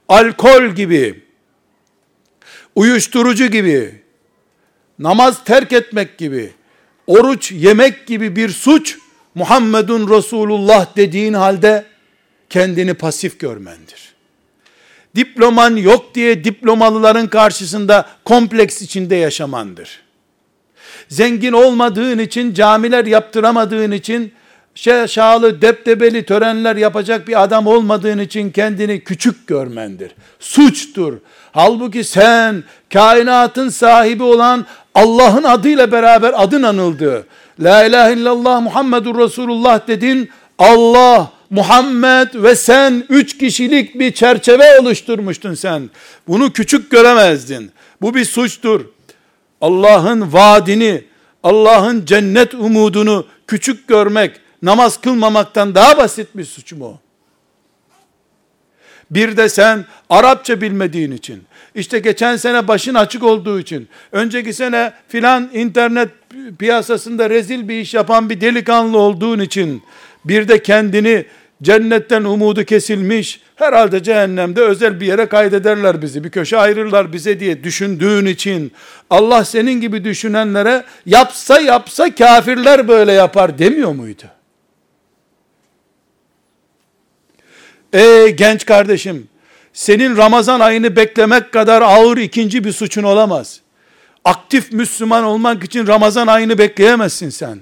Alkol 0.09 0.69
gibi, 0.69 1.23
uyuşturucu 2.75 3.47
gibi, 3.47 4.01
namaz 4.99 5.43
terk 5.43 5.73
etmek 5.73 6.17
gibi, 6.17 6.53
oruç 7.07 7.51
yemek 7.51 8.07
gibi 8.07 8.35
bir 8.35 8.49
suç 8.49 8.97
Muhammedun 9.35 10.09
Resulullah 10.17 10.95
dediğin 10.95 11.33
halde 11.33 11.85
kendini 12.49 12.93
pasif 12.93 13.39
görmendir. 13.39 14.13
Diploman 15.15 15.75
yok 15.75 16.15
diye 16.15 16.43
diplomalıların 16.43 17.27
karşısında 17.27 18.09
kompleks 18.25 18.81
içinde 18.81 19.15
yaşamandır. 19.15 20.03
Zengin 21.09 21.53
olmadığın 21.53 22.19
için, 22.19 22.53
camiler 22.53 23.05
yaptıramadığın 23.05 23.91
için 23.91 24.33
şaşalı, 24.75 25.61
deptebeli 25.61 26.25
törenler 26.25 26.75
yapacak 26.75 27.27
bir 27.27 27.43
adam 27.43 27.67
olmadığın 27.67 28.19
için 28.19 28.51
kendini 28.51 29.03
küçük 29.03 29.47
görmendir. 29.47 30.11
Suçtur. 30.39 31.13
Halbuki 31.51 32.03
sen 32.03 32.63
kainatın 32.93 33.69
sahibi 33.69 34.23
olan 34.23 34.65
Allah'ın 34.95 35.43
adıyla 35.43 35.91
beraber 35.91 36.33
adın 36.43 36.63
anıldı. 36.63 37.25
La 37.59 37.85
ilahe 37.85 38.13
illallah 38.13 38.61
Muhammedur 38.61 39.17
Resulullah 39.17 39.87
dedin. 39.87 40.29
Allah, 40.59 41.31
Muhammed 41.49 42.27
ve 42.33 42.55
sen 42.55 43.03
üç 43.09 43.37
kişilik 43.37 43.99
bir 43.99 44.11
çerçeve 44.13 44.79
oluşturmuştun 44.79 45.53
sen. 45.53 45.89
Bunu 46.27 46.53
küçük 46.53 46.91
göremezdin. 46.91 47.71
Bu 48.01 48.15
bir 48.15 48.25
suçtur. 48.25 48.85
Allah'ın 49.61 50.33
vaadini, 50.33 51.03
Allah'ın 51.43 52.05
cennet 52.05 52.53
umudunu 52.53 53.25
küçük 53.47 53.87
görmek, 53.87 54.31
namaz 54.63 55.01
kılmamaktan 55.01 55.75
daha 55.75 55.97
basit 55.97 56.27
bir 56.35 56.45
suç 56.45 56.73
mu? 56.73 56.99
Bir 59.11 59.37
de 59.37 59.49
sen 59.49 59.85
Arapça 60.09 60.61
bilmediğin 60.61 61.11
için, 61.11 61.43
işte 61.75 61.99
geçen 61.99 62.35
sene 62.35 62.67
başın 62.67 62.93
açık 62.93 63.23
olduğu 63.23 63.59
için, 63.59 63.87
önceki 64.11 64.53
sene 64.53 64.93
filan 65.07 65.49
internet 65.53 66.09
piyasasında 66.59 67.29
rezil 67.29 67.67
bir 67.67 67.79
iş 67.79 67.93
yapan 67.93 68.29
bir 68.29 68.41
delikanlı 68.41 68.97
olduğun 68.97 69.39
için, 69.39 69.83
bir 70.25 70.47
de 70.47 70.63
kendini 70.63 71.25
cennetten 71.63 72.23
umudu 72.23 72.63
kesilmiş, 72.63 73.41
herhalde 73.55 74.03
cehennemde 74.03 74.61
özel 74.61 75.01
bir 75.01 75.05
yere 75.05 75.25
kaydederler 75.25 76.01
bizi, 76.01 76.23
bir 76.23 76.29
köşe 76.29 76.57
ayırırlar 76.57 77.13
bize 77.13 77.39
diye 77.39 77.63
düşündüğün 77.63 78.25
için, 78.25 78.71
Allah 79.09 79.45
senin 79.45 79.81
gibi 79.81 80.03
düşünenlere 80.03 80.83
yapsa 81.05 81.59
yapsa 81.59 82.15
kafirler 82.15 82.87
böyle 82.87 83.11
yapar 83.11 83.59
demiyor 83.59 83.91
muydu? 83.91 84.23
Ey 87.93 88.35
genç 88.35 88.65
kardeşim, 88.65 89.27
senin 89.73 90.17
Ramazan 90.17 90.59
ayını 90.59 90.95
beklemek 90.95 91.51
kadar 91.51 91.81
ağır 91.81 92.17
ikinci 92.17 92.63
bir 92.63 92.71
suçun 92.71 93.03
olamaz. 93.03 93.59
Aktif 94.25 94.71
Müslüman 94.71 95.23
olmak 95.23 95.63
için 95.63 95.87
Ramazan 95.87 96.27
ayını 96.27 96.57
bekleyemezsin 96.57 97.29
sen. 97.29 97.59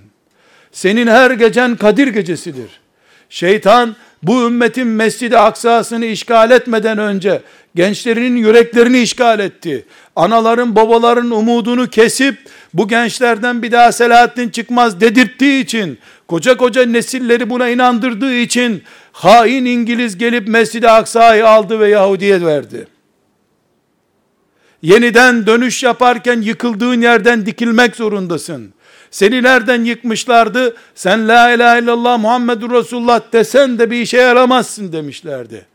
Senin 0.71 1.07
her 1.07 1.31
gecen 1.31 1.75
Kadir 1.75 2.07
gecesidir. 2.07 2.81
Şeytan 3.29 3.95
bu 4.23 4.47
ümmetin 4.47 4.87
Mescid-i 4.87 5.37
Aksa'sını 5.37 6.05
işgal 6.05 6.51
etmeden 6.51 6.97
önce 6.97 7.41
gençlerinin 7.75 8.35
yüreklerini 8.35 8.99
işgal 8.99 9.39
etti. 9.39 9.85
Anaların 10.15 10.75
babaların 10.75 11.31
umudunu 11.31 11.87
kesip 11.87 12.37
bu 12.73 12.87
gençlerden 12.87 13.63
bir 13.63 13.71
daha 13.71 13.91
Selahattin 13.91 14.49
çıkmaz 14.49 15.01
dedirttiği 15.01 15.63
için 15.63 15.99
koca 16.27 16.57
koca 16.57 16.85
nesilleri 16.85 17.49
buna 17.49 17.69
inandırdığı 17.69 18.35
için 18.35 18.83
hain 19.11 19.65
İngiliz 19.65 20.17
gelip 20.17 20.47
Mescid-i 20.47 20.89
Aksa'yı 20.89 21.47
aldı 21.47 21.79
ve 21.79 21.89
Yahudi'ye 21.89 22.45
verdi. 22.45 22.87
Yeniden 24.81 25.47
dönüş 25.47 25.83
yaparken 25.83 26.41
yıkıldığın 26.41 27.01
yerden 27.01 27.45
dikilmek 27.45 27.95
zorundasın. 27.95 28.73
Seni 29.11 29.43
nereden 29.43 29.83
yıkmışlardı? 29.83 30.75
Sen 30.95 31.27
la 31.27 31.51
ilahe 31.51 31.79
illallah 31.79 32.19
Muhammedur 32.19 32.71
Resulullah 32.71 33.21
desen 33.33 33.79
de 33.79 33.91
bir 33.91 34.01
işe 34.01 34.17
yaramazsın 34.17 34.91
demişlerdi. 34.91 35.65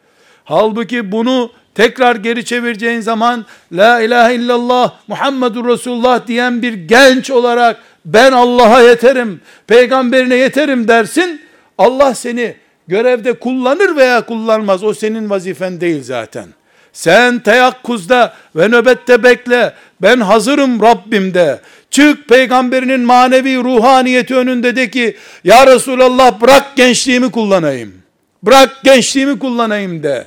Halbuki 0.44 1.12
bunu 1.12 1.50
tekrar 1.74 2.16
geri 2.16 2.44
çevireceğin 2.44 3.00
zaman 3.00 3.46
la 3.72 4.00
ilahe 4.00 4.34
illallah 4.34 4.92
Muhammedur 5.08 5.68
Resulullah 5.68 6.26
diyen 6.26 6.62
bir 6.62 6.72
genç 6.72 7.30
olarak 7.30 7.82
ben 8.04 8.32
Allah'a 8.32 8.82
yeterim, 8.82 9.40
peygamberine 9.66 10.34
yeterim 10.34 10.88
dersin. 10.88 11.40
Allah 11.78 12.14
seni 12.14 12.56
görevde 12.88 13.32
kullanır 13.32 13.96
veya 13.96 14.26
kullanmaz. 14.26 14.84
O 14.84 14.94
senin 14.94 15.30
vazifen 15.30 15.80
değil 15.80 16.02
zaten. 16.02 16.46
Sen 16.92 17.38
teyakkuzda 17.38 18.34
ve 18.56 18.68
nöbette 18.68 19.22
bekle. 19.22 19.74
Ben 20.02 20.20
hazırım 20.20 20.82
Rabbimde. 20.82 21.60
Çık 21.90 22.28
peygamberinin 22.28 23.00
manevi 23.00 23.56
ruhaniyeti 23.56 24.34
önünde 24.34 24.76
de 24.76 24.90
ki 24.90 25.16
ya 25.44 25.66
Resulallah 25.66 26.40
bırak 26.40 26.76
gençliğimi 26.76 27.30
kullanayım. 27.30 27.94
Bırak 28.42 28.84
gençliğimi 28.84 29.38
kullanayım 29.38 30.02
de. 30.02 30.26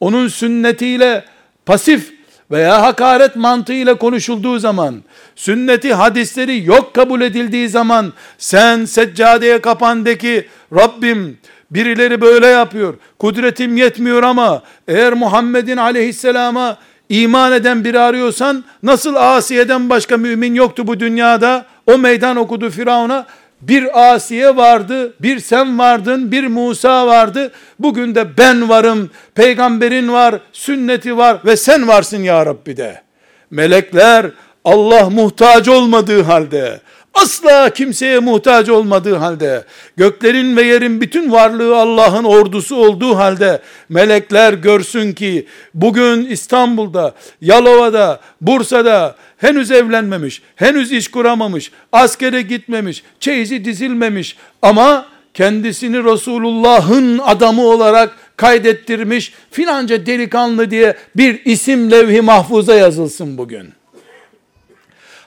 Onun 0.00 0.28
sünnetiyle 0.28 1.24
pasif 1.66 2.17
veya 2.50 2.82
hakaret 2.82 3.36
mantığıyla 3.36 3.94
konuşulduğu 3.94 4.58
zaman, 4.58 5.02
sünneti 5.36 5.94
hadisleri 5.94 6.64
yok 6.64 6.94
kabul 6.94 7.20
edildiği 7.20 7.68
zaman, 7.68 8.12
sen 8.38 8.84
seccadeye 8.84 9.60
kapandaki 9.60 10.48
Rabbim 10.74 11.38
birileri 11.70 12.20
böyle 12.20 12.46
yapıyor, 12.46 12.94
kudretim 13.18 13.76
yetmiyor 13.76 14.22
ama 14.22 14.62
eğer 14.88 15.12
Muhammed'in 15.12 15.76
aleyhisselama 15.76 16.76
iman 17.08 17.52
eden 17.52 17.84
biri 17.84 17.98
arıyorsan, 17.98 18.64
nasıl 18.82 19.14
Asiye'den 19.14 19.90
başka 19.90 20.16
mümin 20.16 20.54
yoktu 20.54 20.86
bu 20.86 21.00
dünyada, 21.00 21.66
o 21.86 21.98
meydan 21.98 22.36
okudu 22.36 22.70
Firavun'a, 22.70 23.26
bir 23.62 24.12
Asiye 24.12 24.56
vardı, 24.56 25.14
bir 25.20 25.38
sen 25.40 25.78
vardın, 25.78 26.32
bir 26.32 26.46
Musa 26.46 27.06
vardı. 27.06 27.52
Bugün 27.78 28.14
de 28.14 28.38
ben 28.38 28.68
varım, 28.68 29.10
peygamberin 29.34 30.12
var, 30.12 30.34
sünneti 30.52 31.16
var 31.16 31.38
ve 31.44 31.56
sen 31.56 31.88
varsın 31.88 32.22
ya 32.22 32.46
Rabbi 32.46 32.76
de. 32.76 33.02
Melekler 33.50 34.26
Allah 34.64 35.10
muhtaç 35.10 35.68
olmadığı 35.68 36.22
halde, 36.22 36.80
asla 37.22 37.70
kimseye 37.70 38.18
muhtaç 38.18 38.68
olmadığı 38.68 39.16
halde, 39.16 39.64
göklerin 39.96 40.56
ve 40.56 40.62
yerin 40.62 41.00
bütün 41.00 41.32
varlığı 41.32 41.76
Allah'ın 41.76 42.24
ordusu 42.24 42.76
olduğu 42.76 43.16
halde, 43.16 43.62
melekler 43.88 44.52
görsün 44.52 45.12
ki, 45.12 45.46
bugün 45.74 46.26
İstanbul'da, 46.26 47.14
Yalova'da, 47.40 48.20
Bursa'da, 48.40 49.16
henüz 49.38 49.70
evlenmemiş, 49.70 50.42
henüz 50.56 50.92
iş 50.92 51.08
kuramamış, 51.08 51.72
askere 51.92 52.42
gitmemiş, 52.42 53.02
çeyizi 53.20 53.64
dizilmemiş 53.64 54.36
ama 54.62 55.06
kendisini 55.34 56.04
Resulullah'ın 56.04 57.18
adamı 57.18 57.62
olarak 57.62 58.16
kaydettirmiş 58.36 59.32
filanca 59.50 60.06
delikanlı 60.06 60.70
diye 60.70 60.96
bir 61.16 61.44
isim 61.44 61.90
levhi 61.90 62.20
mahfuza 62.20 62.74
yazılsın 62.74 63.38
bugün. 63.38 63.77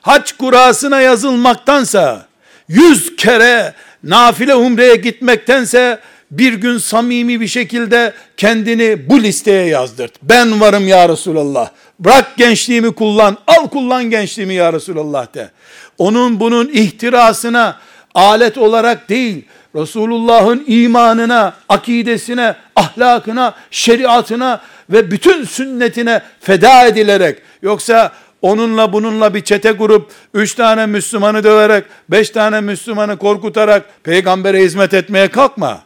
Hac 0.01 0.31
kurasına 0.31 1.01
yazılmaktansa 1.01 2.25
yüz 2.67 3.15
kere 3.15 3.73
nafile 4.03 4.55
umreye 4.55 4.95
gitmektense 4.95 5.99
bir 6.31 6.53
gün 6.53 6.77
samimi 6.77 7.41
bir 7.41 7.47
şekilde 7.47 8.13
kendini 8.37 9.09
bu 9.09 9.23
listeye 9.23 9.67
yazdırt. 9.67 10.11
Ben 10.21 10.61
varım 10.61 10.87
ya 10.87 11.09
Resulallah. 11.09 11.69
Bırak 11.99 12.37
gençliğimi 12.37 12.95
kullan. 12.95 13.37
Al 13.47 13.67
kullan 13.67 14.03
gençliğimi 14.03 14.53
ya 14.53 14.73
Resulallah 14.73 15.33
de. 15.33 15.49
Onun 15.97 16.39
bunun 16.39 16.69
ihtirasına 16.73 17.79
alet 18.13 18.57
olarak 18.57 19.09
değil, 19.09 19.45
Resulullah'ın 19.75 20.63
imanına, 20.67 21.53
akidesine, 21.69 22.55
ahlakına, 22.75 23.53
şeriatına 23.71 24.61
ve 24.89 25.11
bütün 25.11 25.43
sünnetine 25.43 26.21
feda 26.39 26.85
edilerek, 26.85 27.37
yoksa 27.61 28.11
onunla 28.41 28.93
bununla 28.93 29.33
bir 29.33 29.41
çete 29.41 29.77
kurup, 29.77 30.11
üç 30.33 30.53
tane 30.53 30.85
Müslümanı 30.85 31.43
döverek, 31.43 31.85
beş 32.09 32.29
tane 32.29 32.61
Müslümanı 32.61 33.17
korkutarak, 33.17 34.03
peygambere 34.03 34.63
hizmet 34.63 34.93
etmeye 34.93 35.27
kalkma. 35.27 35.83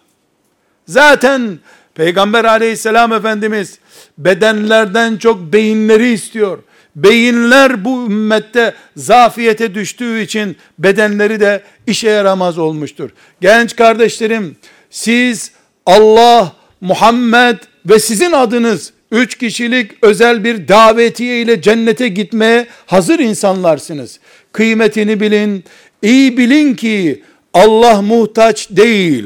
Zaten 0.87 1.59
Peygamber 1.95 2.45
aleyhisselam 2.45 3.13
Efendimiz, 3.13 3.79
bedenlerden 4.17 5.17
çok 5.17 5.53
beyinleri 5.53 6.11
istiyor. 6.11 6.59
Beyinler 6.95 7.85
bu 7.85 8.05
ümmette 8.05 8.73
zafiyete 8.95 9.75
düştüğü 9.75 10.21
için 10.21 10.57
bedenleri 10.79 11.39
de 11.39 11.63
işe 11.87 12.09
yaramaz 12.09 12.57
olmuştur. 12.57 13.09
Genç 13.41 13.75
kardeşlerim, 13.75 14.57
siz 14.89 15.51
Allah, 15.85 16.53
Muhammed 16.81 17.57
ve 17.85 17.99
sizin 17.99 18.31
adınız 18.31 18.93
üç 19.11 19.37
kişilik 19.37 19.91
özel 20.01 20.43
bir 20.43 20.67
davetiye 20.67 21.41
ile 21.41 21.61
cennete 21.61 22.07
gitmeye 22.07 22.67
hazır 22.85 23.19
insanlarsınız. 23.19 24.19
Kıymetini 24.51 25.19
bilin, 25.19 25.63
iyi 26.01 26.37
bilin 26.37 26.75
ki 26.75 27.23
Allah 27.53 28.01
muhtaç 28.01 28.69
değil. 28.69 29.25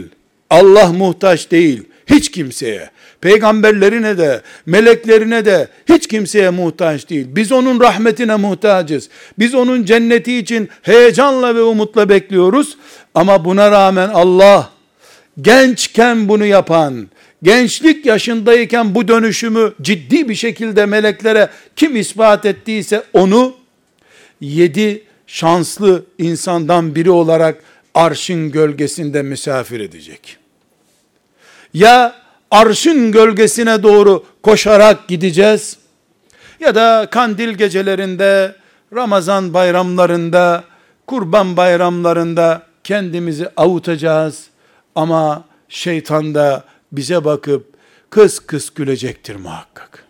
Allah 0.50 0.94
muhtaç 0.94 1.52
değil 1.52 1.84
hiç 2.10 2.32
kimseye. 2.32 2.90
Peygamberlerine 3.22 4.18
de, 4.18 4.42
meleklerine 4.66 5.46
de 5.46 5.68
hiç 5.90 6.08
kimseye 6.08 6.50
muhtaç 6.50 7.10
değil. 7.10 7.28
Biz 7.30 7.52
onun 7.52 7.80
rahmetine 7.80 8.36
muhtacız. 8.36 9.10
Biz 9.40 9.56
onun 9.56 9.86
cenneti 9.86 10.38
için 10.38 10.70
heyecanla 10.82 11.56
ve 11.56 11.62
umutla 11.62 12.10
bekliyoruz. 12.10 12.78
Ama 13.16 13.46
buna 13.46 13.72
rağmen 13.72 14.10
Allah 14.10 14.70
gençken 15.42 16.30
bunu 16.30 16.46
yapan, 16.46 17.08
gençlik 17.44 18.06
yaşındayken 18.06 18.96
bu 18.96 19.08
dönüşümü 19.08 19.74
ciddi 19.82 20.30
bir 20.30 20.36
şekilde 20.36 20.86
meleklere 20.86 21.50
kim 21.76 21.96
ispat 21.96 22.46
ettiyse 22.46 23.04
onu 23.14 23.56
yedi 24.42 25.04
şanslı 25.28 26.06
insandan 26.18 26.96
biri 26.96 27.12
olarak 27.12 27.64
arşın 27.94 28.52
gölgesinde 28.52 29.22
misafir 29.22 29.80
edecek. 29.80 30.38
Ya 31.74 32.16
arşın 32.52 33.12
gölgesine 33.12 33.84
doğru 33.84 34.26
koşarak 34.44 35.08
gideceğiz 35.08 35.78
ya 36.60 36.76
da 36.76 37.08
kandil 37.12 37.50
gecelerinde, 37.50 38.56
Ramazan 38.96 39.54
bayramlarında, 39.54 40.64
kurban 41.08 41.58
bayramlarında 41.58 42.64
kendimizi 42.84 43.50
avutacağız 43.58 44.48
ama 44.96 45.44
şeytan 45.70 46.36
da 46.36 46.64
bize 46.92 47.26
bakıp 47.26 47.74
kıs 48.10 48.40
kıs 48.40 48.70
gülecektir 48.70 49.36
muhakkak. 49.36 50.04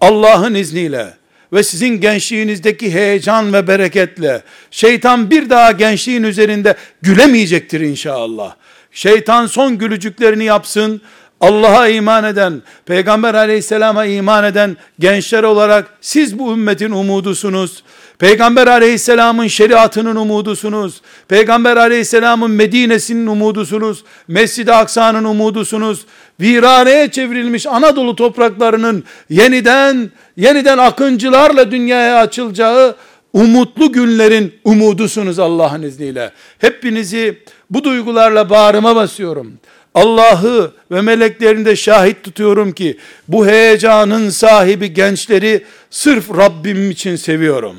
Allah'ın 0.00 0.54
izniyle 0.54 1.14
ve 1.52 1.62
sizin 1.62 2.00
gençliğinizdeki 2.00 2.94
heyecan 2.94 3.52
ve 3.52 3.66
bereketle 3.66 4.42
şeytan 4.70 5.30
bir 5.30 5.50
daha 5.50 5.72
gençliğin 5.72 6.22
üzerinde 6.22 6.74
gülemeyecektir 7.02 7.80
inşallah. 7.80 8.54
Şeytan 8.92 9.46
son 9.46 9.78
gülücüklerini 9.78 10.44
yapsın. 10.44 11.02
Allah'a 11.40 11.88
iman 11.88 12.24
eden, 12.24 12.62
Peygamber 12.86 13.34
aleyhisselama 13.34 14.04
iman 14.04 14.44
eden 14.44 14.76
gençler 14.98 15.42
olarak 15.42 15.86
siz 16.00 16.38
bu 16.38 16.52
ümmetin 16.52 16.90
umudusunuz. 16.90 17.82
Peygamber 18.18 18.66
aleyhisselamın 18.66 19.46
şeriatının 19.46 20.16
umudusunuz. 20.16 21.00
Peygamber 21.28 21.76
aleyhisselamın 21.76 22.50
Medine'sinin 22.50 23.26
umudusunuz. 23.26 24.04
Mescid-i 24.28 24.72
Aksa'nın 24.72 25.24
umudusunuz. 25.24 26.04
Viraneye 26.40 27.10
çevrilmiş 27.10 27.66
Anadolu 27.66 28.16
topraklarının 28.16 29.04
yeniden, 29.30 30.10
yeniden 30.36 30.78
akıncılarla 30.78 31.70
dünyaya 31.70 32.18
açılacağı 32.18 32.96
umutlu 33.32 33.92
günlerin 33.92 34.54
umudusunuz 34.64 35.38
Allah'ın 35.38 35.82
izniyle. 35.82 36.32
Hepinizi 36.58 37.38
bu 37.70 37.84
duygularla 37.84 38.50
bağrıma 38.50 38.96
basıyorum. 38.96 39.52
Allah'ı 39.94 40.72
ve 40.90 41.00
meleklerini 41.00 41.64
de 41.64 41.76
şahit 41.76 42.24
tutuyorum 42.24 42.72
ki 42.72 42.98
bu 43.28 43.46
heyecanın 43.46 44.30
sahibi 44.30 44.94
gençleri 44.94 45.64
sırf 45.90 46.30
Rabbim 46.30 46.90
için 46.90 47.16
seviyorum. 47.16 47.76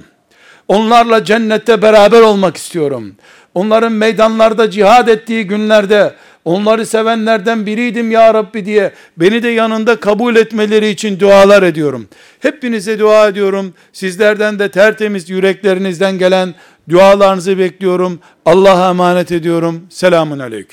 Onlarla 0.70 1.24
cennette 1.24 1.82
beraber 1.82 2.22
olmak 2.22 2.58
istiyorum. 2.58 3.16
Onların 3.54 3.92
meydanlarda 3.92 4.72
cihad 4.72 5.08
ettiği 5.08 5.48
günlerde 5.48 6.14
onları 6.46 6.86
sevenlerden 6.86 7.66
biriydim 7.66 8.12
ya 8.12 8.34
Rabbi 8.34 8.66
diye 8.66 8.92
beni 9.18 9.44
de 9.44 9.48
yanında 9.48 9.96
kabul 9.96 10.36
etmeleri 10.36 10.90
için 10.90 11.20
dualar 11.20 11.64
ediyorum. 11.64 12.08
Hepinize 12.40 13.00
dua 13.00 13.28
ediyorum. 13.28 13.74
Sizlerden 13.94 14.60
de 14.60 14.72
tertemiz 14.72 15.30
yüreklerinizden 15.30 16.18
gelen 16.18 16.56
dualarınızı 16.90 17.58
bekliyorum. 17.58 18.20
Allah'a 18.46 18.90
emanet 18.90 19.32
ediyorum. 19.32 19.82
Selamun 19.90 20.40
Aleyküm. 20.40 20.68